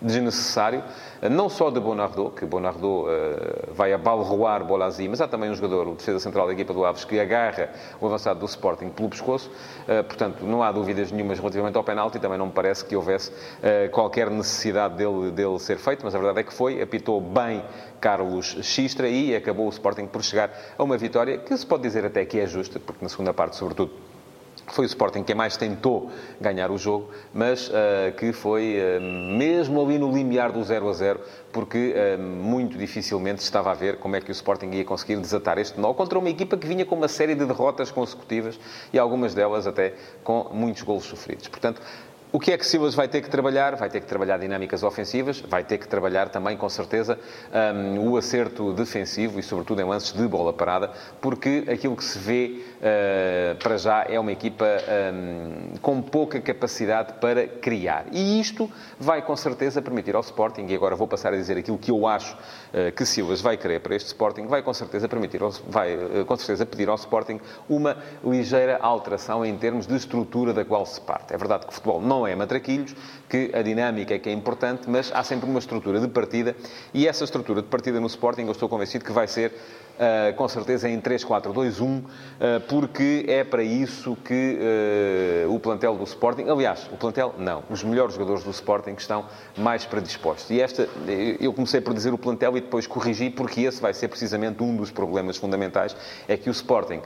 desnecessário, 0.04 0.84
não 1.32 1.48
só 1.48 1.70
de 1.70 1.80
Bonardo, 1.80 2.30
que 2.32 2.46
Bonardo 2.46 3.06
vai 3.72 3.94
abalroar 3.94 4.64
Bolazzi, 4.66 5.08
mas 5.08 5.22
há 5.22 5.28
também 5.28 5.50
um 5.50 5.56
jogador, 5.56 5.88
o 5.88 5.96
defesa 5.96 6.20
central 6.20 6.46
da 6.48 6.54
equipa 6.54 6.74
do 6.74 6.86
Aves, 6.86 7.06
que 7.06 7.20
agarra 7.20 7.70
o 8.02 8.06
avançado 8.06 8.40
do 8.40 8.46
Sporting 8.46 8.90
pelo 8.90 9.10
pescoço. 9.10 9.50
portanto, 10.08 10.44
não 10.44 10.62
há 10.62 10.72
dúvidas 10.72 11.12
nenhumas 11.12 11.40
relativamente 11.40 11.78
ao 11.78 11.84
penalti, 11.84 12.20
também 12.20 12.38
não 12.38 12.48
me 12.48 12.52
parece 12.52 12.84
que 12.84 12.96
houvesse 12.96 13.32
qualquer 13.92 14.30
necessidade 14.30 14.96
dele, 14.96 15.32
dele 15.32 15.58
ser 15.60 15.78
feito, 15.78 16.04
mas 16.04 16.14
a 16.14 16.18
verdade 16.18 16.42
é 16.42 16.44
que 16.44 16.54
foi, 16.54 16.82
apitou 16.82 17.22
bem 17.22 17.64
Carlos 18.02 18.58
Xistra 18.62 19.08
e 19.08 19.34
acabou 19.36 19.68
o 19.68 19.70
Sporting 19.70 20.08
por 20.08 20.22
chegar 20.22 20.52
a 20.78 20.84
uma 20.84 20.98
vitória 20.98 21.38
que 21.38 21.56
se 21.56 21.66
pode 21.66 21.84
dizer 21.84 22.06
até 22.06 22.26
que 22.26 22.40
é 22.40 22.46
justa, 22.46 22.80
porque 22.80 23.04
na 23.04 23.10
segunda 23.10 23.34
parte, 23.34 23.56
sobretudo, 23.56 23.94
foi 24.68 24.86
o 24.86 24.88
Sporting 24.88 25.24
quem 25.24 25.36
mais 25.36 25.57
tentou 25.57 26.10
ganhar 26.39 26.71
o 26.71 26.77
jogo, 26.77 27.10
mas 27.33 27.68
uh, 27.68 28.13
que 28.18 28.31
foi 28.31 28.77
uh, 28.77 29.01
mesmo 29.01 29.81
ali 29.81 29.98
no 29.98 30.12
limiar 30.12 30.51
do 30.51 30.63
0 30.63 30.89
a 30.89 30.94
0, 30.94 31.19
porque 31.51 31.94
uh, 31.94 32.21
muito 32.21 32.77
dificilmente 32.77 33.42
estava 33.42 33.71
a 33.71 33.74
ver 33.74 33.98
como 33.98 34.15
é 34.15 34.21
que 34.21 34.31
o 34.31 34.33
Sporting 34.33 34.69
ia 34.71 34.86
conseguir 34.86 35.18
desatar 35.18 35.57
este 35.57 35.80
nó 35.80 35.94
contra 35.94 36.18
uma 36.18 36.30
equipa 36.30 36.57
que 36.57 36.68
vinha 36.68 36.86
com 36.86 36.95
uma 36.95 37.07
série 37.07 37.36
de 37.36 37.45
derrotas 37.45 37.92
consecutivas 37.92 38.60
e 38.92 39.00
algumas 39.00 39.33
delas 39.33 39.68
até 39.68 39.94
com 40.24 40.50
muitos 40.54 40.81
golos 40.81 41.04
sofridos. 41.04 41.48
Portanto, 41.48 41.81
o 42.34 42.40
que 42.40 42.52
é 42.52 42.58
que 42.58 42.66
Silas 42.66 42.96
vai 42.96 43.08
ter 43.08 43.22
que 43.22 43.30
trabalhar? 43.30 43.76
Vai 43.76 43.92
ter 43.92 44.02
que 44.02 44.08
trabalhar 44.08 44.40
dinâmicas 44.40 44.82
ofensivas, 44.82 45.40
vai 45.40 45.64
ter 45.64 45.78
que 45.78 45.88
trabalhar 45.88 46.30
também, 46.30 46.58
com 46.58 46.68
certeza, 46.68 47.20
um, 47.76 48.10
o 48.10 48.18
acerto 48.18 48.74
defensivo 48.74 49.40
e, 49.40 49.44
sobretudo, 49.44 49.82
em 49.82 49.86
lances 49.86 50.12
de 50.14 50.28
bola 50.28 50.52
parada, 50.52 50.90
porque 51.22 51.64
aquilo 51.72 51.96
que 51.96 52.04
se 52.04 52.18
vê 52.18 52.64
uh, 52.80 53.56
para 53.62 53.78
já 53.78 54.08
é 54.10 54.20
uma 54.20 54.32
equipa 54.32 54.66
um, 55.14 55.78
com 55.80 56.02
pouca 56.02 56.42
capacidade 56.42 57.14
para 57.22 57.48
criar. 57.48 58.06
E 58.12 58.40
isto 58.40 58.68
vai, 59.00 59.22
com 59.22 59.36
certeza, 59.36 59.80
permitir 59.80 60.16
ao 60.16 60.22
Sporting, 60.22 60.66
e 60.66 60.74
agora 60.74 60.96
vou 60.96 61.08
passar 61.08 61.34
a 61.34 61.38
dizer 61.38 61.56
aquilo 61.60 61.78
que 61.78 61.92
eu 61.92 62.08
acho 62.08 62.36
que 62.96 63.06
Silas 63.06 63.40
vai 63.40 63.56
querer 63.56 63.80
para 63.81 63.96
este 63.96 64.08
Sporting, 64.08 64.48
vai, 64.48 64.64
com 64.64 64.74
certeza, 64.74 65.08
permitir, 65.08 65.40
vai, 65.68 65.96
uh, 65.96 66.25
com 66.25 66.36
certeza, 66.36 66.66
pedir 66.66 66.90
ao 66.90 66.96
Sporting 66.96 67.40
uma 67.70 67.98
ligeira 68.24 68.78
alteração 68.81 69.46
em 69.46 69.56
termos 69.56 69.86
de 69.86 69.96
estrutura 69.96 70.54
da 70.54 70.66
qual 70.66 70.86
se 70.86 71.00
parte. 71.00 71.34
É 71.34 71.38
verdade 71.38 71.66
que 71.66 71.72
o 71.72 71.74
futebol 71.74 72.02
não 72.02 72.25
é 72.25 72.36
matraquilhos, 72.36 72.96
que 73.30 73.52
a 73.54 73.62
dinâmica 73.62 74.16
é 74.16 74.20
que 74.20 74.28
é 74.28 74.34
importante, 74.34 74.90
mas 74.90 75.12
há 75.14 75.24
sempre 75.24 75.48
uma 75.48 75.60
estrutura 75.60 76.00
de 76.00 76.08
partida 76.08 76.56
e 76.94 77.08
essa 77.08 77.24
estrutura 77.24 77.62
de 77.62 77.68
partida 77.68 78.00
no 78.00 78.08
Sporting 78.08 78.44
eu 78.44 78.52
estou 78.52 78.68
convencido 78.68 79.06
que 79.06 79.12
vai 79.12 79.28
ser 79.28 79.54
Uh, 79.94 80.34
com 80.34 80.48
certeza 80.48 80.90
em 80.90 81.00
3-4-2-1, 81.00 81.84
uh, 81.86 82.04
porque 82.68 83.25
é 83.28 83.44
para 83.44 83.62
isso 83.62 84.18
que 84.25 84.57
uh, 85.45 85.54
o 85.54 85.60
plantel 85.60 85.95
do 85.95 86.04
Sporting, 86.04 86.50
aliás, 86.50 86.90
o 86.92 86.98
plantel 86.98 87.36
não, 87.38 87.63
os 87.70 87.84
melhores 87.84 88.15
jogadores 88.15 88.44
do 88.44 88.50
Sporting 88.50 88.96
estão 88.98 89.27
mais 89.56 89.86
predispostos. 89.86 90.50
E 90.50 90.60
esta, 90.60 90.89
eu 91.39 91.53
comecei 91.53 91.79
por 91.79 91.94
dizer 91.94 92.12
o 92.12 92.18
plantel 92.18 92.58
e 92.58 92.62
depois 92.62 92.88
corrigi, 92.88 93.29
porque 93.29 93.62
esse 93.62 93.79
vai 93.79 93.94
ser 93.94 94.08
precisamente 94.08 94.63
um 94.63 94.75
dos 94.75 94.89
problemas 94.89 95.38
fundamentais, 95.38 95.96
é 96.27 96.36
que 96.38 96.50
o 96.50 96.51
Sporting 96.51 97.01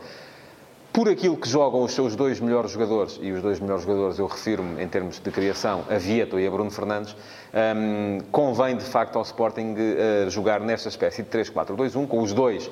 por 0.98 1.08
aquilo 1.08 1.38
que 1.38 1.48
jogam 1.48 1.84
os 1.84 1.92
seus 1.94 2.16
dois 2.16 2.40
melhores 2.40 2.72
jogadores, 2.72 3.20
e 3.22 3.32
os 3.32 3.40
dois 3.40 3.60
melhores 3.60 3.84
jogadores 3.84 4.18
eu 4.18 4.26
refiro-me 4.26 4.82
em 4.82 4.88
termos 4.88 5.20
de 5.20 5.30
criação 5.30 5.86
a 5.92 6.00
Vieto 6.00 6.40
e 6.40 6.48
a 6.48 6.50
Bruno 6.50 6.72
Fernandes, 6.72 7.16
um, 7.54 8.20
convém 8.32 8.76
de 8.76 8.84
facto 8.84 9.16
ao 9.16 9.22
Sporting 9.22 9.76
uh, 9.76 10.28
jogar 10.32 10.60
nesta 10.60 10.90
espécie 10.90 11.22
de 11.22 11.30
3-4-2-1, 11.30 12.08
com 12.08 12.20
os 12.20 12.34
dois 12.34 12.66
uh, 12.66 12.72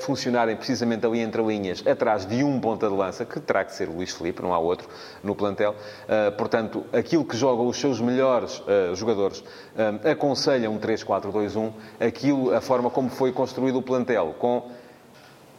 funcionarem 0.00 0.56
precisamente 0.56 1.06
ali 1.06 1.20
entre 1.20 1.42
linhas, 1.42 1.82
atrás 1.86 2.26
de 2.26 2.44
um 2.44 2.60
ponta 2.60 2.86
de 2.86 2.94
lança, 2.94 3.24
que 3.24 3.40
terá 3.40 3.64
que 3.64 3.74
ser 3.74 3.88
o 3.88 3.94
Luís 3.94 4.12
Felipe, 4.12 4.42
não 4.42 4.52
há 4.52 4.58
outro 4.58 4.86
no 5.24 5.34
plantel. 5.34 5.74
Uh, 6.04 6.30
portanto, 6.36 6.84
aquilo 6.92 7.24
que 7.24 7.34
jogam 7.34 7.66
os 7.66 7.80
seus 7.80 7.98
melhores 7.98 8.62
jogadores 8.94 9.42
um, 9.74 10.10
aconselha 10.10 10.70
um 10.70 10.78
3-4-2-1, 10.78 11.72
aquilo, 11.98 12.54
a 12.54 12.60
forma 12.60 12.90
como 12.90 13.08
foi 13.08 13.32
construído 13.32 13.78
o 13.78 13.82
plantel, 13.82 14.34
com 14.38 14.70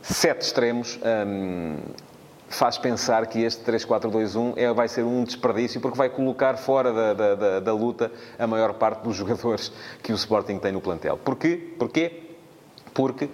sete 0.01 0.41
extremos, 0.41 0.99
hum, 1.27 1.77
faz 2.49 2.77
pensar 2.77 3.27
que 3.27 3.43
este 3.43 3.63
3-4-2-1 3.63 4.53
é, 4.57 4.73
vai 4.73 4.87
ser 4.87 5.03
um 5.03 5.23
desperdício, 5.23 5.79
porque 5.79 5.97
vai 5.97 6.09
colocar 6.09 6.57
fora 6.57 6.91
da, 6.91 7.13
da, 7.13 7.35
da, 7.35 7.59
da, 7.59 7.73
luta 7.73 8.11
a 8.37 8.47
maior 8.47 8.73
parte 8.73 9.03
dos 9.03 9.15
jogadores 9.17 9.71
que 10.01 10.11
o 10.11 10.15
Sporting 10.15 10.57
tem 10.57 10.71
no 10.71 10.81
plantel. 10.81 11.17
Porquê? 11.17 11.73
Porquê? 11.77 12.23
Porque 12.91 13.25
uh, 13.25 13.29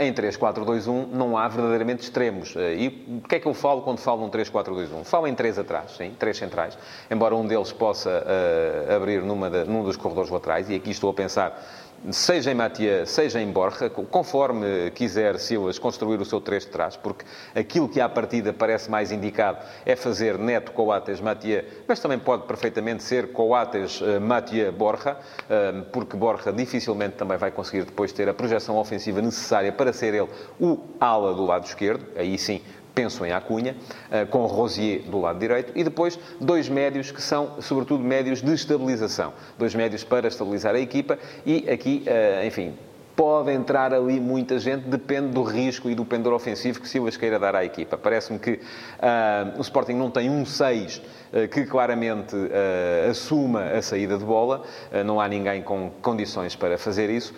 em 0.00 0.12
3-4-2-1 0.12 1.08
não 1.12 1.36
há 1.36 1.46
verdadeiramente 1.48 2.02
extremos. 2.02 2.56
Uh, 2.56 2.60
e 2.60 3.20
o 3.22 3.28
que 3.28 3.36
é 3.36 3.38
que 3.38 3.46
eu 3.46 3.52
falo 3.52 3.82
quando 3.82 3.98
falo 3.98 4.22
num 4.22 4.30
3-4-2-1? 4.30 5.04
Falo 5.04 5.26
em 5.26 5.34
três 5.34 5.58
atrás, 5.58 5.92
sim, 5.96 6.14
três 6.18 6.38
centrais, 6.38 6.76
embora 7.10 7.36
um 7.36 7.46
deles 7.46 7.72
possa 7.72 8.10
uh, 8.10 8.96
abrir 8.96 9.22
numa 9.22 9.50
num 9.50 9.84
dos 9.84 9.96
corredores 9.96 10.30
laterais, 10.30 10.70
e 10.70 10.74
aqui 10.74 10.90
estou 10.90 11.10
a 11.10 11.14
pensar 11.14 11.62
seja 12.10 12.50
em 12.50 12.54
Matia, 12.54 13.06
seja 13.06 13.40
em 13.40 13.50
Borja, 13.50 13.88
conforme 13.88 14.90
quiser 14.90 15.38
Silas 15.38 15.78
construir 15.78 16.20
o 16.20 16.24
seu 16.24 16.40
trecho 16.40 16.66
de 16.66 16.72
trás, 16.72 16.96
porque 16.96 17.24
aquilo 17.54 17.88
que 17.88 18.00
à 18.00 18.08
partida 18.08 18.52
parece 18.52 18.90
mais 18.90 19.10
indicado 19.10 19.58
é 19.86 19.96
fazer 19.96 20.38
Neto, 20.38 20.72
Coates, 20.72 21.20
Matia, 21.20 21.64
mas 21.88 22.00
também 22.00 22.18
pode 22.18 22.46
perfeitamente 22.46 23.02
ser 23.02 23.32
Coates, 23.32 24.00
eh, 24.02 24.18
Matia, 24.18 24.70
Borja, 24.70 25.16
eh, 25.48 25.72
porque 25.92 26.16
Borja 26.16 26.52
dificilmente 26.52 27.16
também 27.16 27.38
vai 27.38 27.50
conseguir 27.50 27.84
depois 27.84 28.12
ter 28.12 28.28
a 28.28 28.34
projeção 28.34 28.76
ofensiva 28.76 29.22
necessária 29.22 29.72
para 29.72 29.92
ser 29.92 30.14
ele 30.14 30.28
o 30.60 30.78
ala 31.00 31.34
do 31.34 31.44
lado 31.44 31.64
esquerdo, 31.64 32.04
aí 32.16 32.36
sim 32.36 32.60
penso 32.94 33.24
em 33.24 33.32
Acunha, 33.32 33.76
eh, 34.10 34.24
com 34.24 34.46
Rosier 34.46 35.02
do 35.02 35.20
lado 35.20 35.38
direito, 35.38 35.72
e 35.74 35.82
depois 35.82 36.18
dois 36.40 36.68
médios 36.68 37.10
que 37.10 37.20
são, 37.20 37.60
sobretudo, 37.60 38.04
médios 38.04 38.40
de 38.40 38.52
estabilização. 38.52 39.32
Dois 39.58 39.74
médios 39.74 40.04
para 40.04 40.28
estabilizar 40.28 40.74
a 40.74 40.80
equipa 40.80 41.18
e 41.44 41.68
aqui, 41.68 42.02
eh, 42.06 42.46
enfim, 42.46 42.74
pode 43.16 43.52
entrar 43.52 43.92
ali 43.94 44.20
muita 44.20 44.58
gente, 44.58 44.88
depende 44.88 45.28
do 45.28 45.42
risco 45.42 45.88
e 45.88 45.94
do 45.94 46.04
pendor 46.04 46.32
ofensivo 46.32 46.80
que 46.80 46.88
Silas 46.88 47.16
queira 47.16 47.38
dar 47.38 47.54
à 47.54 47.64
equipa. 47.64 47.96
Parece-me 47.96 48.38
que 48.38 48.52
uh, 48.52 49.58
o 49.58 49.60
Sporting 49.60 49.94
não 49.94 50.10
tem 50.10 50.28
um 50.28 50.44
6 50.44 50.98
uh, 50.98 51.48
que 51.48 51.64
claramente 51.64 52.34
uh, 52.34 53.10
assuma 53.10 53.64
a 53.64 53.82
saída 53.82 54.18
de 54.18 54.24
bola, 54.24 54.62
não 55.04 55.20
há 55.20 55.28
ninguém 55.28 55.62
com 55.62 55.90
condições 56.02 56.56
para 56.56 56.76
fazer 56.78 57.10
isso. 57.10 57.34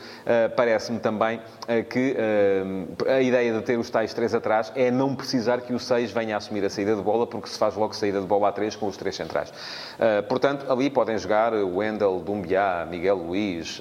Parece-me 0.56 0.98
também 0.98 1.40
que 1.90 2.16
a 3.08 3.20
ideia 3.20 3.52
de 3.52 3.62
ter 3.62 3.78
os 3.78 3.90
tais 3.90 4.12
três 4.12 4.34
atrás 4.34 4.72
é 4.74 4.90
não 4.90 5.14
precisar 5.14 5.60
que 5.60 5.72
o 5.72 5.78
6 5.78 6.10
venha 6.12 6.34
a 6.34 6.38
assumir 6.38 6.64
a 6.64 6.70
saída 6.70 6.94
de 6.94 7.02
bola, 7.02 7.26
porque 7.26 7.48
se 7.48 7.58
faz 7.58 7.74
logo 7.74 7.94
saída 7.94 8.20
de 8.20 8.26
bola 8.26 8.48
a 8.48 8.52
3 8.52 8.76
com 8.76 8.86
os 8.86 8.96
três 8.96 9.16
centrais. 9.16 9.52
portanto, 10.28 10.70
ali 10.70 10.90
podem 10.90 11.16
jogar 11.18 11.52
Wendel, 11.52 12.20
Dumbiá, 12.20 12.86
Miguel 12.88 13.16
Luiz, 13.16 13.80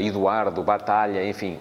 Eduardo, 0.00 0.62
Batalha, 0.62 0.99
enfim, 1.08 1.58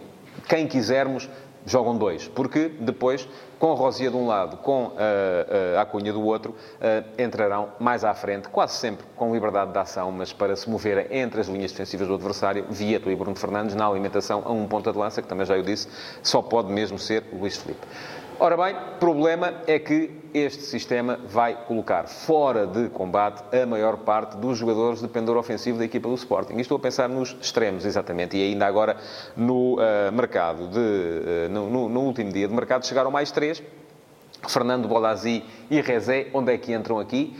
quem 0.47 0.67
quisermos, 0.67 1.29
jogam 1.65 1.97
dois. 1.97 2.27
Porque 2.27 2.69
depois, 2.79 3.27
com 3.59 3.71
a 3.71 3.75
Rosia 3.75 4.09
de 4.09 4.15
um 4.15 4.27
lado, 4.27 4.57
com 4.57 4.93
a, 4.97 5.79
a, 5.79 5.81
a 5.81 5.85
Cunha 5.85 6.11
do 6.11 6.23
outro, 6.23 6.51
uh, 6.51 7.21
entrarão 7.21 7.69
mais 7.79 8.03
à 8.03 8.13
frente, 8.13 8.49
quase 8.49 8.75
sempre 8.75 9.05
com 9.15 9.33
liberdade 9.33 9.71
de 9.71 9.77
ação, 9.77 10.11
mas 10.11 10.33
para 10.33 10.55
se 10.55 10.69
moverem 10.69 11.07
entre 11.11 11.41
as 11.41 11.47
linhas 11.47 11.71
defensivas 11.71 12.07
do 12.07 12.15
adversário, 12.15 12.65
Vieto 12.69 13.09
e 13.11 13.15
Bruno 13.15 13.35
Fernandes, 13.35 13.75
na 13.75 13.85
alimentação 13.85 14.41
a 14.45 14.51
um 14.51 14.67
ponta 14.67 14.91
de 14.91 14.97
lança, 14.97 15.21
que 15.21 15.27
também 15.27 15.45
já 15.45 15.55
eu 15.57 15.63
disse, 15.63 15.87
só 16.23 16.41
pode 16.41 16.71
mesmo 16.71 16.97
ser 16.97 17.23
Luís 17.31 17.57
Filipe. 17.57 17.85
Ora 18.41 18.55
bem, 18.55 18.73
problema 19.01 19.53
é 19.67 19.77
que 19.77 20.09
este 20.33 20.63
sistema 20.63 21.19
vai 21.27 21.65
colocar 21.65 22.07
fora 22.07 22.65
de 22.65 22.87
combate 22.87 23.43
a 23.53 23.65
maior 23.65 23.97
parte 23.97 24.37
dos 24.37 24.57
jogadores 24.57 25.01
de 25.01 25.09
pendor 25.09 25.35
ofensivo 25.35 25.77
da 25.77 25.83
equipa 25.83 26.07
do 26.07 26.15
Sporting. 26.15 26.53
E 26.55 26.61
estou 26.61 26.77
a 26.77 26.79
pensar 26.79 27.09
nos 27.09 27.35
extremos, 27.41 27.83
exatamente. 27.83 28.37
E 28.37 28.43
ainda 28.43 28.65
agora 28.65 28.95
no 29.35 29.73
uh, 29.73 30.09
mercado, 30.13 30.69
de, 30.69 30.79
uh, 30.79 31.49
no, 31.51 31.69
no, 31.69 31.89
no, 31.89 31.99
último 31.99 32.31
dia 32.31 32.47
de 32.47 32.53
mercado, 32.53 32.85
chegaram 32.85 33.11
mais 33.11 33.29
três. 33.29 33.61
Fernando 34.47 34.87
Bolazzi 34.87 35.43
e 35.69 35.81
Rezé, 35.81 36.27
onde 36.33 36.53
é 36.53 36.57
que 36.57 36.73
entram 36.73 36.97
aqui? 36.97 37.37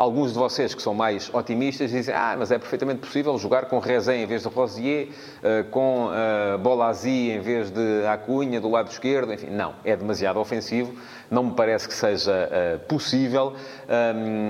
Alguns 0.00 0.32
de 0.32 0.38
vocês 0.38 0.74
que 0.74 0.80
são 0.80 0.94
mais 0.94 1.28
otimistas 1.30 1.90
dizem 1.90 2.14
ah, 2.14 2.34
mas 2.38 2.50
é 2.50 2.58
perfeitamente 2.58 3.00
possível 3.00 3.36
jogar 3.36 3.66
com 3.66 3.78
Rezé 3.78 4.16
em 4.16 4.24
vez 4.24 4.44
de 4.44 4.48
Rosier, 4.48 5.08
eh, 5.42 5.62
com 5.64 6.06
uh, 6.06 6.56
Bolazzi 6.56 7.30
em 7.30 7.38
vez 7.38 7.70
de 7.70 8.06
Acunha 8.06 8.62
do 8.62 8.70
lado 8.70 8.90
esquerdo. 8.90 9.30
Enfim, 9.30 9.50
não, 9.50 9.74
é 9.84 9.94
demasiado 9.94 10.40
ofensivo. 10.40 10.94
Não 11.30 11.44
me 11.44 11.50
parece 11.52 11.86
que 11.86 11.92
seja 11.92 12.32
uh, 12.32 12.78
possível, 12.86 13.52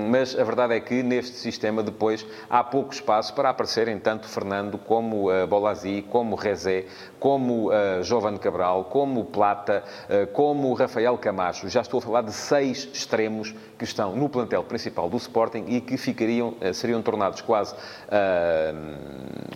mas 0.09 0.39
a 0.39 0.43
verdade 0.43 0.73
é 0.73 0.79
que 0.79 1.03
neste 1.03 1.35
sistema 1.35 1.83
depois 1.83 2.25
há 2.49 2.63
pouco 2.63 2.93
espaço 2.93 3.33
para 3.35 3.49
aparecerem 3.49 3.99
tanto 3.99 4.27
Fernando 4.27 4.77
como 4.77 5.27
Bolazzi, 5.47 6.03
como 6.09 6.35
Rezé, 6.35 6.85
como 7.19 7.69
Giovanni 8.01 8.39
Cabral, 8.39 8.85
como 8.85 9.25
Plata, 9.25 9.83
como 10.33 10.73
Rafael 10.73 11.17
Camacho. 11.19 11.69
Já 11.69 11.81
estou 11.81 11.99
a 11.99 12.01
falar 12.01 12.21
de 12.21 12.33
seis 12.33 12.89
extremos 12.93 13.53
que 13.77 13.83
estão 13.83 14.15
no 14.15 14.29
plantel 14.29 14.63
principal 14.63 15.09
do 15.09 15.17
Sporting 15.41 15.65
e 15.67 15.81
que 15.81 15.97
ficariam, 15.97 16.49
uh, 16.61 16.73
seriam 16.73 17.01
tornados 17.01 17.41
quase 17.41 17.75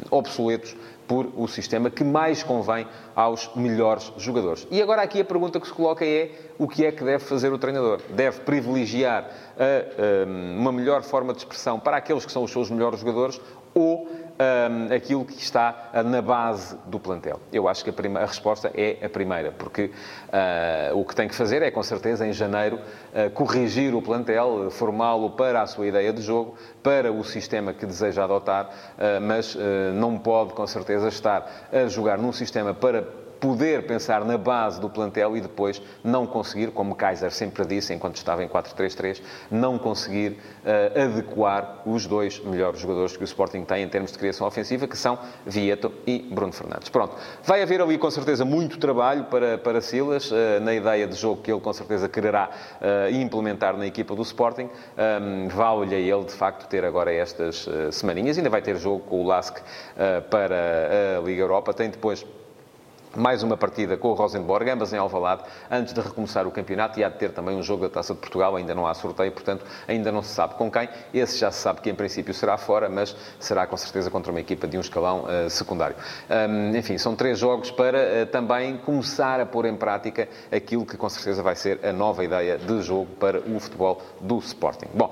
obsoletos 0.09 0.75
por 1.07 1.31
o 1.35 1.47
sistema 1.47 1.89
que 1.89 2.03
mais 2.03 2.41
convém 2.41 2.87
aos 3.15 3.51
melhores 3.55 4.11
jogadores. 4.17 4.67
E 4.71 4.81
agora 4.81 5.03
aqui 5.03 5.21
a 5.21 5.25
pergunta 5.25 5.59
que 5.59 5.67
se 5.67 5.73
coloca 5.73 6.03
é 6.03 6.31
o 6.57 6.67
que 6.67 6.85
é 6.85 6.91
que 6.91 7.03
deve 7.03 7.23
fazer 7.23 7.53
o 7.53 7.57
treinador? 7.57 7.99
Deve 8.09 8.39
privilegiar 8.41 9.29
a, 9.57 10.57
uma 10.57 10.71
melhor 10.71 11.03
forma 11.03 11.33
de 11.33 11.39
expressão 11.39 11.79
para 11.79 11.97
aqueles 11.97 12.25
que 12.25 12.31
são 12.31 12.43
os 12.43 12.51
seus 12.51 12.71
melhores 12.71 12.99
jogadores 12.99 13.39
ou 13.73 14.07
um, 14.39 14.93
aquilo 14.93 15.25
que 15.25 15.41
está 15.41 15.91
na 16.05 16.21
base 16.21 16.77
do 16.85 16.99
plantel? 16.99 17.39
Eu 17.51 17.67
acho 17.67 17.83
que 17.83 17.89
a, 17.89 17.93
prima, 17.93 18.19
a 18.19 18.25
resposta 18.25 18.71
é 18.73 19.05
a 19.05 19.09
primeira, 19.09 19.51
porque 19.51 19.85
uh, 19.85 20.97
o 20.97 21.05
que 21.05 21.15
tem 21.15 21.27
que 21.27 21.35
fazer 21.35 21.61
é, 21.61 21.71
com 21.71 21.83
certeza, 21.83 22.25
em 22.27 22.33
janeiro, 22.33 22.77
uh, 22.77 23.29
corrigir 23.31 23.93
o 23.95 24.01
plantel, 24.01 24.69
formá-lo 24.71 25.31
para 25.31 25.61
a 25.61 25.67
sua 25.67 25.87
ideia 25.87 26.11
de 26.11 26.21
jogo, 26.21 26.55
para 26.83 27.11
o 27.11 27.23
sistema 27.23 27.73
que 27.73 27.85
deseja 27.85 28.23
adotar, 28.23 28.65
uh, 28.65 29.21
mas 29.21 29.57
não 29.93 30.17
pode, 30.17 30.53
com 30.53 30.65
certeza, 30.67 31.07
estar 31.07 31.67
a 31.71 31.87
jogar 31.87 32.17
num 32.17 32.31
sistema 32.31 32.73
para 32.73 33.24
poder 33.45 33.85
pensar 33.85 34.25
na 34.25 34.39
base 34.39 34.81
do 34.81 34.89
plantel 34.89 35.37
e 35.37 35.41
depois 35.41 35.79
não 36.03 36.25
conseguir, 36.25 36.71
como 36.71 36.95
Kaiser 36.95 37.31
sempre 37.31 37.63
disse 37.63 37.93
enquanto 37.93 38.15
estava 38.15 38.43
em 38.43 38.47
4-3-3, 38.47 39.21
não 39.51 39.77
conseguir 39.77 40.31
uh, 40.31 40.99
adequar 40.99 41.83
os 41.85 42.07
dois 42.07 42.39
melhores 42.39 42.79
jogadores 42.79 43.15
que 43.15 43.23
o 43.23 43.25
Sporting 43.25 43.63
tem 43.63 43.83
em 43.83 43.87
termos 43.87 44.11
de 44.11 44.17
criação 44.17 44.47
ofensiva, 44.47 44.87
que 44.87 44.97
são 44.97 45.19
Vieto 45.45 45.91
e 46.07 46.27
Bruno 46.31 46.51
Fernandes. 46.53 46.89
Pronto, 46.89 47.15
vai 47.43 47.61
haver 47.61 47.81
ali 47.81 47.99
com 47.99 48.09
certeza 48.09 48.43
muito 48.43 48.79
trabalho 48.79 49.25
para, 49.25 49.59
para 49.59 49.79
Silas, 49.79 50.31
uh, 50.31 50.35
na 50.61 50.73
ideia 50.73 51.05
de 51.05 51.15
jogo 51.15 51.43
que 51.43 51.51
ele 51.51 51.61
com 51.61 51.71
certeza 51.71 52.09
quererá 52.09 52.49
uh, 52.49 53.13
implementar 53.13 53.77
na 53.77 53.85
equipa 53.85 54.15
do 54.15 54.23
Sporting. 54.23 54.69
Um, 54.97 55.49
Vale-lhe 55.49 55.93
a 55.93 55.99
ele, 55.99 56.25
de 56.25 56.33
facto, 56.33 56.67
ter 56.67 56.83
agora 56.83 57.13
estas 57.13 57.67
semaninhas. 57.91 58.37
Ainda 58.37 58.49
vai 58.49 58.61
ter 58.61 58.75
jogo 58.77 59.01
com 59.01 59.21
o 59.23 59.27
Lask 59.27 59.59
para 60.29 61.19
a 61.19 61.21
Liga 61.21 61.41
Europa. 61.41 61.73
Tem 61.73 61.89
depois 61.89 62.25
mais 63.15 63.43
uma 63.43 63.57
partida 63.57 63.97
com 63.97 64.09
o 64.09 64.13
Rosenborg, 64.13 64.69
ambas 64.69 64.93
em 64.93 64.97
Alvalade, 64.97 65.43
antes 65.69 65.93
de 65.93 66.01
recomeçar 66.01 66.45
o 66.47 66.51
campeonato 66.51 66.99
e 66.99 67.03
há 67.03 67.09
de 67.09 67.17
ter 67.17 67.31
também 67.31 67.55
um 67.55 67.63
jogo 67.63 67.83
da 67.83 67.89
Taça 67.89 68.13
de 68.13 68.19
Portugal, 68.19 68.55
ainda 68.55 68.75
não 68.75 68.85
há 68.85 68.93
sorteio, 68.93 69.31
portanto, 69.31 69.65
ainda 69.87 70.11
não 70.11 70.21
se 70.21 70.33
sabe 70.33 70.55
com 70.55 70.69
quem. 70.69 70.89
Esse 71.13 71.37
já 71.37 71.51
se 71.51 71.59
sabe 71.59 71.81
que 71.81 71.89
em 71.89 71.95
princípio 71.95 72.33
será 72.33 72.57
fora, 72.57 72.89
mas 72.89 73.15
será 73.39 73.65
com 73.65 73.77
certeza 73.77 74.09
contra 74.09 74.31
uma 74.31 74.39
equipa 74.39 74.67
de 74.67 74.77
um 74.77 74.81
escalão 74.81 75.25
uh, 75.25 75.49
secundário. 75.49 75.95
Um, 76.29 76.75
enfim, 76.75 76.97
são 76.97 77.15
três 77.15 77.39
jogos 77.39 77.71
para 77.71 77.97
uh, 77.97 78.25
também 78.27 78.77
começar 78.77 79.39
a 79.39 79.45
pôr 79.45 79.65
em 79.65 79.75
prática 79.75 80.27
aquilo 80.51 80.85
que 80.85 80.97
com 80.97 81.09
certeza 81.09 81.41
vai 81.41 81.55
ser 81.55 81.79
a 81.85 81.91
nova 81.91 82.23
ideia 82.23 82.57
de 82.57 82.81
jogo 82.81 83.07
para 83.19 83.39
o 83.39 83.59
futebol 83.59 84.01
do 84.21 84.39
Sporting. 84.39 84.87
Bom, 84.93 85.11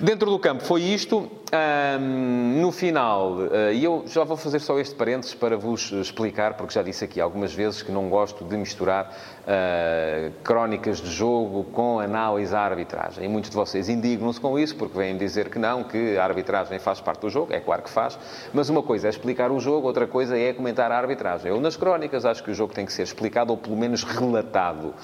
Dentro 0.00 0.30
do 0.30 0.38
campo 0.38 0.62
foi 0.62 0.82
isto. 0.82 1.28
Um, 1.50 2.60
no 2.60 2.70
final, 2.70 3.32
uh, 3.32 3.72
e 3.72 3.82
eu 3.82 4.04
já 4.06 4.22
vou 4.22 4.36
fazer 4.36 4.58
só 4.58 4.78
este 4.78 4.94
parênteses 4.94 5.32
para 5.32 5.56
vos 5.56 5.90
explicar, 5.92 6.52
porque 6.54 6.74
já 6.74 6.82
disse 6.82 7.06
aqui 7.06 7.22
algumas 7.22 7.54
vezes 7.54 7.80
que 7.80 7.90
não 7.90 8.10
gosto 8.10 8.44
de 8.44 8.54
misturar 8.54 9.06
uh, 9.06 10.30
crónicas 10.44 11.00
de 11.00 11.10
jogo 11.10 11.64
com 11.72 12.00
análise 12.00 12.54
à 12.54 12.60
arbitragem. 12.60 13.24
E 13.24 13.28
muitos 13.28 13.48
de 13.48 13.56
vocês 13.56 13.88
indignam-se 13.88 14.38
com 14.38 14.58
isso, 14.58 14.76
porque 14.76 14.98
vêm 14.98 15.16
dizer 15.16 15.48
que 15.48 15.58
não, 15.58 15.82
que 15.84 16.18
a 16.18 16.24
arbitragem 16.24 16.78
faz 16.78 17.00
parte 17.00 17.22
do 17.22 17.30
jogo. 17.30 17.50
É 17.50 17.60
claro 17.60 17.80
que 17.82 17.88
faz. 17.88 18.18
Mas 18.52 18.68
uma 18.68 18.82
coisa 18.82 19.08
é 19.08 19.10
explicar 19.10 19.50
o 19.50 19.58
jogo, 19.58 19.86
outra 19.86 20.06
coisa 20.06 20.36
é 20.36 20.52
comentar 20.52 20.92
a 20.92 20.98
arbitragem. 20.98 21.50
Eu, 21.50 21.58
nas 21.62 21.78
crónicas, 21.78 22.26
acho 22.26 22.44
que 22.44 22.50
o 22.50 22.54
jogo 22.54 22.74
tem 22.74 22.84
que 22.84 22.92
ser 22.92 23.04
explicado 23.04 23.52
ou 23.52 23.56
pelo 23.56 23.76
menos 23.76 24.02
relatado. 24.04 24.94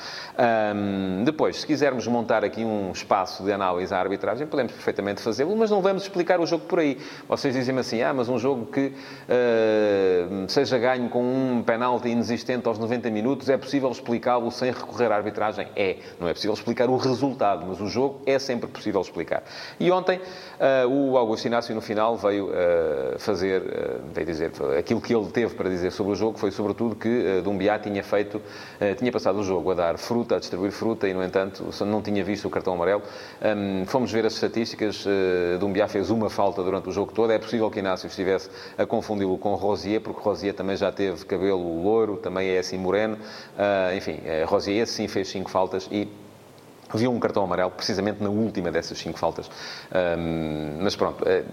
Um, 0.77 1.25
depois, 1.25 1.61
se 1.61 1.67
quisermos 1.67 2.07
montar 2.07 2.45
aqui 2.45 2.63
um 2.63 2.93
espaço 2.93 3.43
de 3.43 3.51
análise 3.51 3.95
à 3.95 3.99
arbitragem, 3.99 4.47
podemos 4.47 4.75
perfeitamente 4.85 5.23
fazê-lo, 5.23 5.57
mas 5.57 5.71
não 5.71 5.81
vamos 5.81 6.03
explicar 6.03 6.38
o 6.38 6.47
jogo 6.47 6.67
por 6.67 6.79
aí. 6.79 6.99
Vocês 7.26 7.55
dizem-me 7.55 7.81
assim, 7.81 8.03
ah, 8.03 8.12
mas 8.12 8.29
um 8.29 8.38
jogo 8.38 8.67
que 8.67 8.88
uh, 8.88 10.49
seja 10.49 10.76
ganho 10.76 11.09
com 11.09 11.23
um 11.23 11.62
penalti 11.62 12.09
inexistente 12.09 12.69
aos 12.69 12.79
90 12.79 13.11
minutos, 13.11 13.49
é 13.49 13.57
possível 13.57 13.91
explicá-lo 13.91 14.50
sem 14.50 14.71
recorrer 14.71 15.11
à 15.11 15.17
arbitragem? 15.17 15.69
É. 15.75 15.97
Não 16.21 16.29
é 16.29 16.35
possível 16.35 16.53
explicar 16.53 16.91
o 16.91 16.97
resultado, 16.99 17.64
mas 17.67 17.81
o 17.81 17.88
jogo 17.88 18.21
é 18.26 18.38
sempre 18.38 18.69
possível 18.69 19.00
explicar. 19.00 19.43
E 19.81 19.91
ontem, 19.91 20.19
uh, 20.19 20.88
o 20.88 21.17
Augusto 21.17 21.47
Inácio, 21.47 21.75
no 21.75 21.81
final, 21.81 22.17
veio 22.19 22.49
uh, 22.49 23.19
fazer, 23.19 23.62
veio 24.12 24.26
dizer, 24.26 24.53
aquilo 24.79 25.00
que 25.00 25.14
ele 25.14 25.31
teve 25.31 25.55
para 25.55 25.71
dizer 25.71 25.91
sobre 25.93 26.12
o 26.12 26.17
jogo 26.17 26.38
foi, 26.38 26.50
sobretudo, 26.50 26.95
que 26.95 27.09
uh, 27.09 27.43
Dumbiá 27.43 27.79
tinha 27.79 28.03
feito, 28.03 28.43
tinha 28.99 29.11
passado 29.11 29.38
o 29.38 29.43
jogo 29.43 29.71
a 29.71 29.75
dar 29.75 29.99
fruta, 29.99 30.37
a 30.37 30.38
distribuir 30.38 30.73
fruta, 30.73 31.09
e, 31.09 31.14
no 31.14 31.23
entanto, 31.25 31.64
não 31.87 32.03
tinha 32.03 32.23
visto 32.23 32.47
o 32.47 32.50
cartão 32.50 32.75
amarelo. 32.75 33.03
Um, 33.43 33.87
fomos 33.87 34.11
ver 34.12 34.26
as 34.26 34.35
estatísticas, 34.35 34.74
uh, 34.83 35.59
Dumbiá 35.59 35.87
fez 35.87 36.11
uma 36.11 36.28
falta 36.28 36.62
durante 36.62 36.88
o 36.88 36.93
jogo 36.93 37.12
todo. 37.12 37.31
É 37.33 37.38
possível 37.38 37.71
que 37.71 37.78
Inácio 37.78 38.07
estivesse 38.07 38.50
a 38.76 38.85
confundi-lo 38.85 39.38
com 39.38 39.54
Rosier, 39.54 40.00
porque 40.00 40.21
Rosier 40.21 40.54
também 40.54 40.76
já 40.76 40.90
teve 40.90 41.25
cabelo 41.25 41.83
louro, 41.83 42.16
também 42.16 42.49
é 42.49 42.59
assim 42.59 42.78
moreno. 42.78 43.16
Uh, 43.16 43.97
enfim, 43.97 44.19
uh, 44.25 44.47
Rosier 44.47 44.83
esse 44.83 44.93
sim 44.93 45.07
fez 45.07 45.28
cinco 45.28 45.50
faltas 45.50 45.88
e 45.93 46.09
viu 46.95 47.12
um 47.12 47.21
cartão 47.21 47.45
amarelo 47.45 47.71
precisamente 47.71 48.23
na 48.23 48.31
última 48.31 48.71
dessas 48.71 48.99
cinco 48.99 49.19
faltas. 49.19 49.50
Mas 50.81 50.97
pronto, 50.97 51.25
uh, 51.25 51.45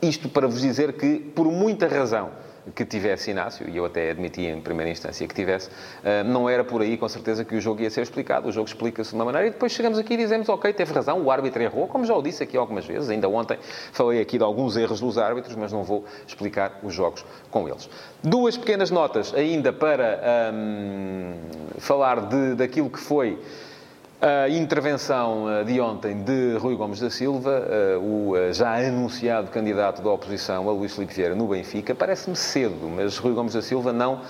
isto 0.00 0.28
para 0.28 0.46
vos 0.46 0.60
dizer 0.60 0.94
que, 0.94 1.18
por 1.18 1.46
muita 1.46 1.86
razão 1.86 2.30
que 2.74 2.84
tivesse 2.84 3.30
Inácio, 3.30 3.68
e 3.68 3.76
eu 3.76 3.84
até 3.84 4.10
admiti 4.10 4.42
em 4.42 4.60
primeira 4.60 4.90
instância 4.90 5.26
que 5.26 5.34
tivesse, 5.34 5.68
uh, 5.68 6.24
não 6.24 6.48
era 6.48 6.64
por 6.64 6.82
aí 6.82 6.96
com 6.96 7.08
certeza 7.08 7.44
que 7.44 7.54
o 7.54 7.60
jogo 7.60 7.82
ia 7.82 7.90
ser 7.90 8.02
explicado. 8.02 8.48
O 8.48 8.52
jogo 8.52 8.68
explica-se 8.68 9.10
de 9.10 9.16
uma 9.16 9.24
maneira 9.24 9.48
e 9.48 9.50
depois 9.50 9.72
chegamos 9.72 9.98
aqui 9.98 10.14
e 10.14 10.16
dizemos, 10.16 10.48
ok, 10.48 10.72
teve 10.72 10.92
razão, 10.92 11.20
o 11.22 11.30
árbitro 11.30 11.62
errou, 11.62 11.86
como 11.86 12.04
já 12.04 12.14
o 12.14 12.22
disse 12.22 12.42
aqui 12.42 12.56
algumas 12.56 12.86
vezes, 12.86 13.10
ainda 13.10 13.28
ontem 13.28 13.58
falei 13.92 14.20
aqui 14.20 14.38
de 14.38 14.44
alguns 14.44 14.76
erros 14.76 15.00
dos 15.00 15.18
árbitros, 15.18 15.54
mas 15.56 15.72
não 15.72 15.82
vou 15.82 16.04
explicar 16.26 16.78
os 16.82 16.94
jogos 16.94 17.24
com 17.50 17.68
eles. 17.68 17.88
Duas 18.22 18.56
pequenas 18.56 18.90
notas 18.90 19.34
ainda 19.34 19.72
para 19.72 20.20
um, 20.52 21.34
falar 21.78 22.20
de, 22.20 22.54
daquilo 22.54 22.90
que 22.90 22.98
foi 22.98 23.38
a 24.20 24.48
intervenção 24.50 25.50
eh, 25.50 25.64
de 25.64 25.80
ontem 25.80 26.22
de 26.22 26.56
Rui 26.58 26.76
Gomes 26.76 27.00
da 27.00 27.08
Silva, 27.08 27.66
eh, 27.66 27.96
o 27.96 28.36
eh, 28.36 28.52
já 28.52 28.76
anunciado 28.76 29.50
candidato 29.50 30.02
da 30.02 30.10
oposição 30.10 30.68
a 30.68 30.72
Luís 30.72 30.94
Filipe 30.94 31.14
Vieira 31.14 31.34
no 31.34 31.48
Benfica, 31.48 31.94
parece-me 31.94 32.36
cedo, 32.36 32.86
mas 32.94 33.16
Rui 33.16 33.32
Gomes 33.32 33.54
da 33.54 33.62
Silva 33.62 33.94
não 33.94 34.20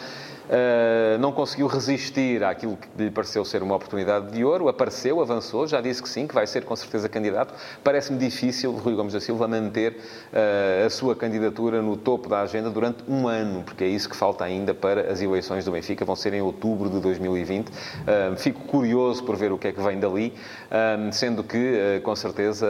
não 1.21 1.31
conseguiu 1.33 1.67
resistir 1.67 2.43
àquilo 2.43 2.77
que 2.77 2.89
lhe 3.03 3.11
pareceu 3.11 3.45
ser 3.45 3.63
uma 3.63 3.77
oportunidade 3.77 4.33
de 4.33 4.45
ouro, 4.45 4.69
apareceu, 4.69 5.21
avançou, 5.21 5.67
já 5.67 5.81
disse 5.81 6.03
que 6.03 6.09
sim, 6.09 6.27
que 6.27 6.35
vai 6.35 6.47
ser 6.47 6.65
com 6.65 6.75
certeza 6.75 7.09
candidato. 7.09 7.55
Parece-me 7.85 8.19
difícil 8.19 8.73
Rui 8.73 8.95
Gomes 8.95 9.13
da 9.13 9.21
Silva 9.21 9.47
manter 9.47 9.93
uh, 9.93 10.87
a 10.87 10.91
sua 10.91 11.15
candidatura 11.15 11.81
no 11.81 11.97
topo 11.97 12.29
da 12.29 12.41
agenda 12.41 12.69
durante 12.69 13.05
um 13.09 13.29
ano, 13.29 13.63
porque 13.63 13.85
é 13.85 13.87
isso 13.87 14.09
que 14.09 14.17
falta 14.17 14.45
ainda 14.45 14.75
para 14.75 15.13
as 15.13 15.21
eleições 15.21 15.65
do 15.65 15.71
Benfica, 15.71 16.05
vão 16.05 16.17
ser 16.17 16.35
em 16.35 16.41
outubro 16.41 16.91
de 16.91 16.99
2020. 17.01 17.69
Uh, 17.69 17.73
eh, 18.07 18.37
fico 18.37 18.61
curioso 18.65 19.23
por 19.25 19.37
ver 19.37 19.53
o 19.53 19.59
que 19.59 19.69
é 19.69 19.73
que 19.73 19.81
vem 19.81 19.99
dali, 19.99 20.33
sendo 21.13 21.43
que, 21.45 22.01
com 22.03 22.15
certeza, 22.15 22.67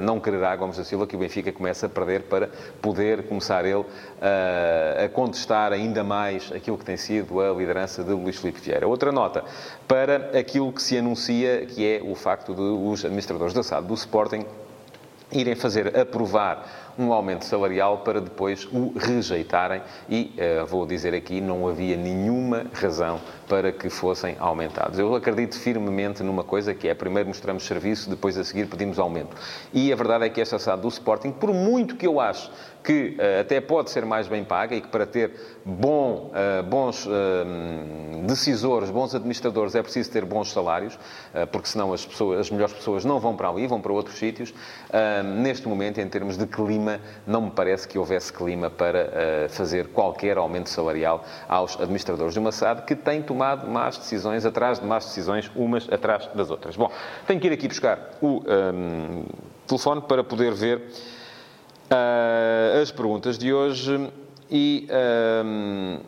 não 0.00 0.20
quererá 0.20 0.54
Gomes 0.56 0.76
da 0.76 0.84
Silva 0.84 1.06
que 1.06 1.16
o 1.16 1.18
Benfica 1.18 1.52
comece 1.52 1.86
a 1.86 1.88
perder 1.88 2.22
para 2.22 2.48
poder 2.80 3.24
começar 3.24 3.64
ele 3.64 3.84
a 4.20 5.08
contestar 5.08 5.72
ainda 5.72 6.02
mais 6.04 6.50
aquilo 6.52 6.78
que 6.78 6.84
tem 6.84 6.96
sido 6.96 7.09
a 7.18 7.58
liderança 7.58 8.04
de 8.04 8.12
Luís 8.12 8.36
Filipe 8.36 8.60
Vieira. 8.60 8.86
Outra 8.86 9.10
nota 9.10 9.44
para 9.88 10.38
aquilo 10.38 10.72
que 10.72 10.82
se 10.82 10.96
anuncia, 10.96 11.66
que 11.66 11.86
é 11.86 12.00
o 12.04 12.14
facto 12.14 12.54
de 12.54 12.60
os 12.60 13.04
administradores 13.04 13.52
da 13.52 13.62
SAD 13.62 13.86
do 13.86 13.94
Sporting 13.94 14.44
irem 15.32 15.54
fazer 15.54 15.96
aprovar 15.96 16.92
um 16.98 17.12
aumento 17.12 17.44
salarial 17.44 17.98
para 17.98 18.20
depois 18.20 18.66
o 18.66 18.92
rejeitarem 18.98 19.80
e, 20.08 20.34
uh, 20.36 20.66
vou 20.66 20.84
dizer 20.84 21.14
aqui, 21.14 21.40
não 21.40 21.66
havia 21.66 21.96
nenhuma 21.96 22.66
razão 22.72 23.20
para 23.48 23.72
que 23.72 23.88
fossem 23.88 24.36
aumentados. 24.38 24.98
Eu 24.98 25.14
acredito 25.14 25.58
firmemente 25.58 26.22
numa 26.22 26.44
coisa 26.44 26.74
que 26.74 26.88
é, 26.88 26.94
primeiro 26.94 27.28
mostramos 27.28 27.64
serviço, 27.64 28.10
depois 28.10 28.36
a 28.36 28.44
seguir 28.44 28.66
pedimos 28.66 28.98
aumento. 28.98 29.34
E 29.72 29.92
a 29.92 29.96
verdade 29.96 30.26
é 30.26 30.28
que 30.28 30.40
esta 30.40 30.58
SAD 30.58 30.82
do 30.82 30.88
Sporting, 30.88 31.30
por 31.30 31.54
muito 31.54 31.96
que 31.96 32.06
eu 32.06 32.20
acho 32.20 32.50
que 32.82 33.16
uh, 33.18 33.40
até 33.40 33.60
pode 33.60 33.90
ser 33.90 34.04
mais 34.04 34.28
bem 34.28 34.44
paga 34.44 34.74
e 34.74 34.80
que 34.80 34.88
para 34.88 35.06
ter 35.06 35.32
bom, 35.64 36.30
uh, 36.32 36.62
bons 36.62 37.06
uh, 37.06 37.10
decisores, 38.26 38.90
bons 38.90 39.14
administradores, 39.14 39.74
é 39.74 39.82
preciso 39.82 40.10
ter 40.10 40.24
bons 40.24 40.50
salários, 40.52 40.98
porque 41.50 41.68
senão 41.68 41.92
as, 41.92 42.04
pessoas, 42.04 42.40
as 42.40 42.50
melhores 42.50 42.74
pessoas 42.74 43.04
não 43.04 43.18
vão 43.18 43.34
para 43.34 43.48
ali, 43.48 43.66
vão 43.66 43.80
para 43.80 43.92
outros 43.92 44.18
sítios. 44.18 44.52
neste 45.40 45.66
momento, 45.66 46.00
em 46.00 46.08
termos 46.08 46.36
de 46.36 46.46
clima, 46.46 47.00
não 47.26 47.42
me 47.42 47.50
parece 47.50 47.88
que 47.88 47.98
houvesse 47.98 48.32
clima 48.32 48.68
para 48.68 49.48
fazer 49.48 49.88
qualquer 49.88 50.36
aumento 50.36 50.68
salarial 50.68 51.24
aos 51.48 51.76
administradores 51.80 52.34
de 52.34 52.38
uma 52.38 52.52
SAD 52.52 52.82
que 52.82 52.94
têm 52.94 53.22
tomado 53.22 53.66
más 53.66 53.96
decisões 53.96 54.44
atrás 54.44 54.78
de 54.78 54.86
más 54.86 55.06
decisões, 55.06 55.50
umas 55.54 55.90
atrás 55.90 56.28
das 56.34 56.50
outras. 56.50 56.76
Bom, 56.76 56.90
tenho 57.26 57.40
que 57.40 57.46
ir 57.46 57.52
aqui 57.52 57.68
buscar 57.68 58.10
o 58.20 58.42
um, 58.46 59.24
telefone 59.66 60.02
para 60.02 60.22
poder 60.22 60.52
ver 60.52 60.82
uh, 61.90 62.80
as 62.80 62.90
perguntas 62.90 63.36
de 63.36 63.52
hoje 63.52 64.10
e 64.50 64.88
uh, 64.90 66.00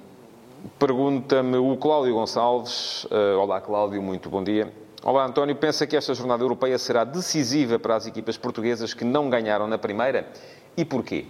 pergunta-me 0.78 1.56
o 1.56 1.76
Cláudio 1.76 2.14
Gonçalves. 2.14 3.04
Uh, 3.04 3.38
olá, 3.40 3.60
Cláudio, 3.60 4.00
muito 4.00 4.30
bom 4.30 4.42
dia. 4.42 4.72
Olá, 5.02 5.24
António. 5.24 5.56
Pensa 5.56 5.86
que 5.86 5.96
esta 5.96 6.14
jornada 6.14 6.44
europeia 6.44 6.78
será 6.78 7.02
decisiva 7.02 7.78
para 7.78 7.96
as 7.96 8.06
equipas 8.06 8.36
portuguesas 8.36 8.94
que 8.94 9.04
não 9.04 9.28
ganharam 9.28 9.66
na 9.66 9.76
primeira? 9.76 10.28
E 10.76 10.84
porquê? 10.84 11.26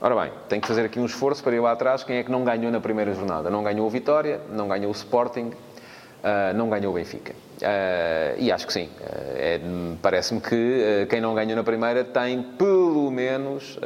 Ora 0.00 0.16
bem, 0.16 0.32
tenho 0.48 0.60
que 0.60 0.66
fazer 0.66 0.84
aqui 0.84 0.98
um 0.98 1.06
esforço 1.06 1.44
para 1.44 1.54
ir 1.54 1.60
lá 1.60 1.72
atrás. 1.72 2.02
Quem 2.02 2.16
é 2.16 2.24
que 2.24 2.30
não 2.30 2.42
ganhou 2.42 2.72
na 2.72 2.80
primeira 2.80 3.14
jornada? 3.14 3.50
Não 3.50 3.62
ganhou 3.62 3.86
o 3.86 3.90
Vitória, 3.90 4.40
não 4.50 4.66
ganhou 4.66 4.88
o 4.88 4.94
Sporting, 4.94 5.50
uh, 5.50 6.56
não 6.56 6.68
ganhou 6.68 6.92
o 6.92 6.94
Benfica. 6.94 7.34
Uh, 7.60 8.34
e 8.38 8.50
acho 8.50 8.66
que 8.66 8.72
sim. 8.72 8.86
Uh, 9.00 9.10
é, 9.36 9.60
Parece-me 10.00 10.40
que 10.40 10.54
uh, 10.54 11.06
quem 11.06 11.20
não 11.20 11.34
ganhou 11.34 11.54
na 11.54 11.62
primeira 11.62 12.02
tem 12.02 12.42
pelo 12.42 13.10
menos, 13.10 13.78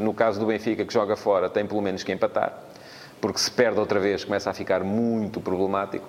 no 0.00 0.14
caso 0.14 0.38
do 0.38 0.46
Benfica 0.46 0.84
que 0.84 0.92
joga 0.92 1.16
fora, 1.16 1.48
tem 1.48 1.66
pelo 1.66 1.82
menos 1.82 2.02
que 2.02 2.12
empatar, 2.12 2.52
porque 3.20 3.38
se 3.38 3.50
perde 3.50 3.80
outra 3.80 3.98
vez 3.98 4.24
começa 4.24 4.50
a 4.50 4.54
ficar 4.54 4.84
muito 4.84 5.40
problemático. 5.40 6.06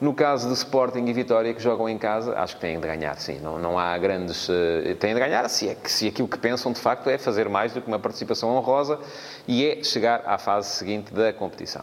No 0.00 0.12
caso 0.12 0.48
de 0.48 0.54
Sporting 0.54 1.06
e 1.06 1.12
Vitória, 1.12 1.54
que 1.54 1.62
jogam 1.62 1.88
em 1.88 1.96
casa, 1.96 2.36
acho 2.36 2.56
que 2.56 2.60
têm 2.60 2.78
de 2.80 2.86
ganhar, 2.86 3.16
sim. 3.16 3.38
Não, 3.38 3.58
não 3.58 3.78
há 3.78 3.96
grandes. 3.96 4.48
Têm 4.98 5.14
de 5.14 5.20
ganhar 5.20 5.48
se, 5.48 5.68
é 5.68 5.76
se 5.84 6.08
aquilo 6.08 6.26
que 6.26 6.36
pensam, 6.36 6.72
de 6.72 6.80
facto, 6.80 7.08
é 7.08 7.16
fazer 7.16 7.48
mais 7.48 7.72
do 7.72 7.80
que 7.80 7.86
uma 7.86 7.98
participação 7.98 8.50
honrosa 8.50 8.98
e 9.46 9.64
é 9.64 9.82
chegar 9.84 10.22
à 10.26 10.36
fase 10.36 10.70
seguinte 10.70 11.14
da 11.14 11.32
competição. 11.32 11.82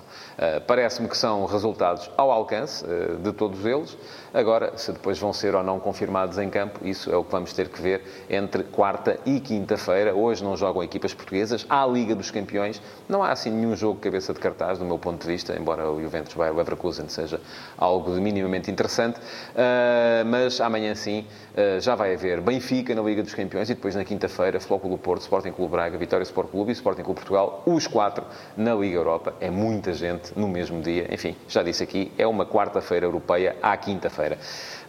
Parece-me 0.68 1.08
que 1.08 1.18
são 1.18 1.46
resultados 1.46 2.12
ao 2.18 2.30
alcance 2.30 2.86
de 3.24 3.32
todos 3.32 3.66
eles. 3.66 3.98
Agora, 4.34 4.78
se 4.78 4.94
depois 4.94 5.20
vão 5.20 5.34
ser 5.34 5.56
ou 5.56 5.62
não 5.62 5.78
confirmados 5.78 6.38
em 6.38 6.50
campo, 6.50 6.88
isso 6.88 7.12
é 7.12 7.15
o 7.17 7.24
que 7.24 7.32
vamos 7.34 7.52
ter 7.52 7.67
que 7.67 7.82
ver 7.82 8.02
entre 8.30 8.63
quarta 8.63 9.20
e 9.26 9.41
quinta-feira. 9.41 10.15
Hoje 10.15 10.41
não 10.41 10.56
jogam 10.56 10.82
equipas 10.82 11.13
portuguesas. 11.13 11.65
Há 11.70 11.84
a 11.84 11.88
Liga 11.88 12.15
dos 12.15 12.32
Campeões. 12.32 12.82
Não 13.10 13.22
há 13.22 13.32
assim 13.34 13.50
nenhum 13.50 13.76
jogo 13.76 14.00
cabeça 14.00 14.34
de 14.34 14.39
cartaz, 14.39 14.80
do 14.80 14.86
meu 14.86 14.98
ponto 14.98 15.22
de 15.22 15.28
vista, 15.28 15.54
embora 15.60 15.91
o 15.91 16.02
Juventus 16.02 16.34
Bayer 16.34 16.56
Leverkusen 16.56 17.10
seja 17.10 17.41
algo 17.78 18.10
minimamente 18.12 18.72
interessante. 18.72 19.20
Uh, 19.20 20.24
mas 20.26 20.62
amanhã 20.62 20.96
sim 20.96 21.26
uh, 21.52 21.82
já 21.82 21.94
vai 21.96 22.13
haver 22.13 22.39
Benfica 22.39 22.96
na 22.96 23.02
Liga 23.02 23.22
dos 23.24 23.34
Campeões 23.34 23.70
e 23.70 23.76
depois 23.76 23.96
na 23.96 24.06
quinta-feira 24.06 24.62
Flóculo 24.62 24.98
Porto, 24.98 25.24
Sporting 25.24 25.52
Clube 25.52 25.74
Braga, 25.74 25.98
Vitória 25.98 26.24
Sport 26.24 26.52
Clube 26.52 26.70
e 26.70 26.74
Sporting 26.74 27.04
Clube 27.04 27.20
Portugal, 27.20 27.63
os 27.65 27.86
quatro 27.86 28.24
na 28.56 28.74
Liga 28.76 28.96
Europa. 28.96 29.34
É 29.41 29.50
muita 29.50 29.91
gente 29.91 30.32
no 30.39 30.48
mesmo 30.48 30.82
dia. 30.82 31.13
Enfim, 31.13 31.36
já 31.50 31.62
disse 31.62 31.84
aqui, 31.84 32.13
é 32.17 32.26
uma 32.26 32.46
quarta-feira 32.46 33.06
europeia 33.06 33.58
à 33.62 33.76
quinta-feira 33.76 34.21
feira 34.22 34.38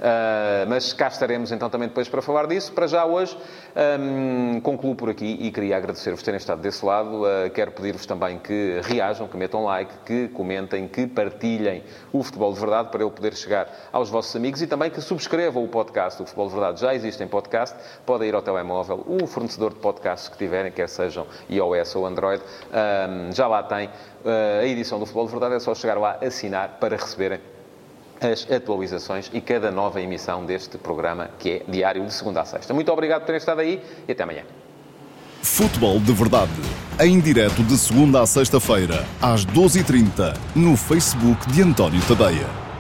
Uh, 0.03 0.66
mas 0.68 0.92
cá 0.92 1.07
estaremos 1.07 1.53
então 1.53 1.71
também 1.71 1.87
depois 1.87 2.09
para 2.09 2.21
falar 2.21 2.49
disso. 2.49 2.73
Para 2.73 2.88
já 2.88 3.05
hoje, 3.05 3.38
um, 4.01 4.61
concluo 4.61 4.97
por 4.97 5.09
aqui 5.09 5.38
e 5.40 5.53
queria 5.53 5.77
agradecer-vos 5.77 6.21
terem 6.25 6.38
estado 6.38 6.61
desse 6.61 6.85
lado. 6.85 7.23
Uh, 7.23 7.49
quero 7.55 7.71
pedir-vos 7.71 8.05
também 8.05 8.37
que 8.40 8.81
reajam, 8.83 9.29
que 9.29 9.37
metam 9.37 9.62
like, 9.62 9.92
que 10.05 10.27
comentem, 10.35 10.88
que 10.88 11.07
partilhem 11.07 11.85
o 12.12 12.21
Futebol 12.25 12.53
de 12.53 12.59
Verdade 12.59 12.88
para 12.90 13.01
eu 13.01 13.12
poder 13.12 13.33
chegar 13.35 13.68
aos 13.92 14.11
vossos 14.11 14.35
amigos 14.35 14.61
e 14.61 14.66
também 14.66 14.90
que 14.90 15.01
subscrevam 15.01 15.62
o 15.62 15.68
podcast. 15.68 16.21
O 16.21 16.27
Futebol 16.27 16.49
de 16.49 16.55
Verdade 16.55 16.81
já 16.81 16.92
existe 16.92 17.23
em 17.23 17.29
podcast. 17.29 17.77
Podem 18.05 18.29
ir 18.29 18.35
ao 18.35 18.42
telemóvel, 18.42 19.05
o 19.07 19.25
fornecedor 19.29 19.73
de 19.73 19.79
podcasts 19.79 20.29
que 20.29 20.37
tiverem, 20.37 20.73
quer 20.73 20.88
sejam 20.88 21.29
iOS 21.49 21.95
ou 21.95 22.07
Android, 22.07 22.42
um, 22.42 23.33
já 23.33 23.47
lá 23.47 23.62
tem 23.62 23.87
uh, 23.87 24.62
a 24.62 24.66
edição 24.66 24.99
do 24.99 25.07
Futebol 25.07 25.27
de 25.27 25.31
Verdade. 25.31 25.55
É 25.55 25.61
só 25.61 25.77
chegar 25.77 25.97
lá, 25.97 26.18
assinar 26.21 26.79
para 26.81 26.97
receberem 26.97 27.51
as 28.26 28.50
atualizações 28.50 29.30
e 29.32 29.40
cada 29.40 29.70
nova 29.70 30.00
emissão 30.00 30.44
deste 30.44 30.78
programa, 30.78 31.30
que 31.38 31.50
é 31.50 31.62
diário 31.70 32.04
de 32.04 32.12
segunda 32.12 32.40
a 32.40 32.44
sexta. 32.44 32.72
Muito 32.72 32.92
obrigado 32.92 33.20
por 33.20 33.26
terem 33.26 33.38
estado 33.38 33.61
aí 33.61 33.82
e 34.06 34.12
até 34.12 34.22
amanhã. 34.22 34.42
Futebol 35.42 35.98
de 35.98 36.12
Verdade, 36.12 36.52
em 37.00 37.18
direto 37.18 37.62
de 37.64 37.76
segunda 37.76 38.22
a 38.22 38.26
sexta-feira, 38.26 39.04
às 39.20 39.44
12h30, 39.44 40.37
no 40.54 40.76
Facebook 40.76 41.50
de 41.50 41.62
António 41.62 42.00
Tadeia. 42.06 42.71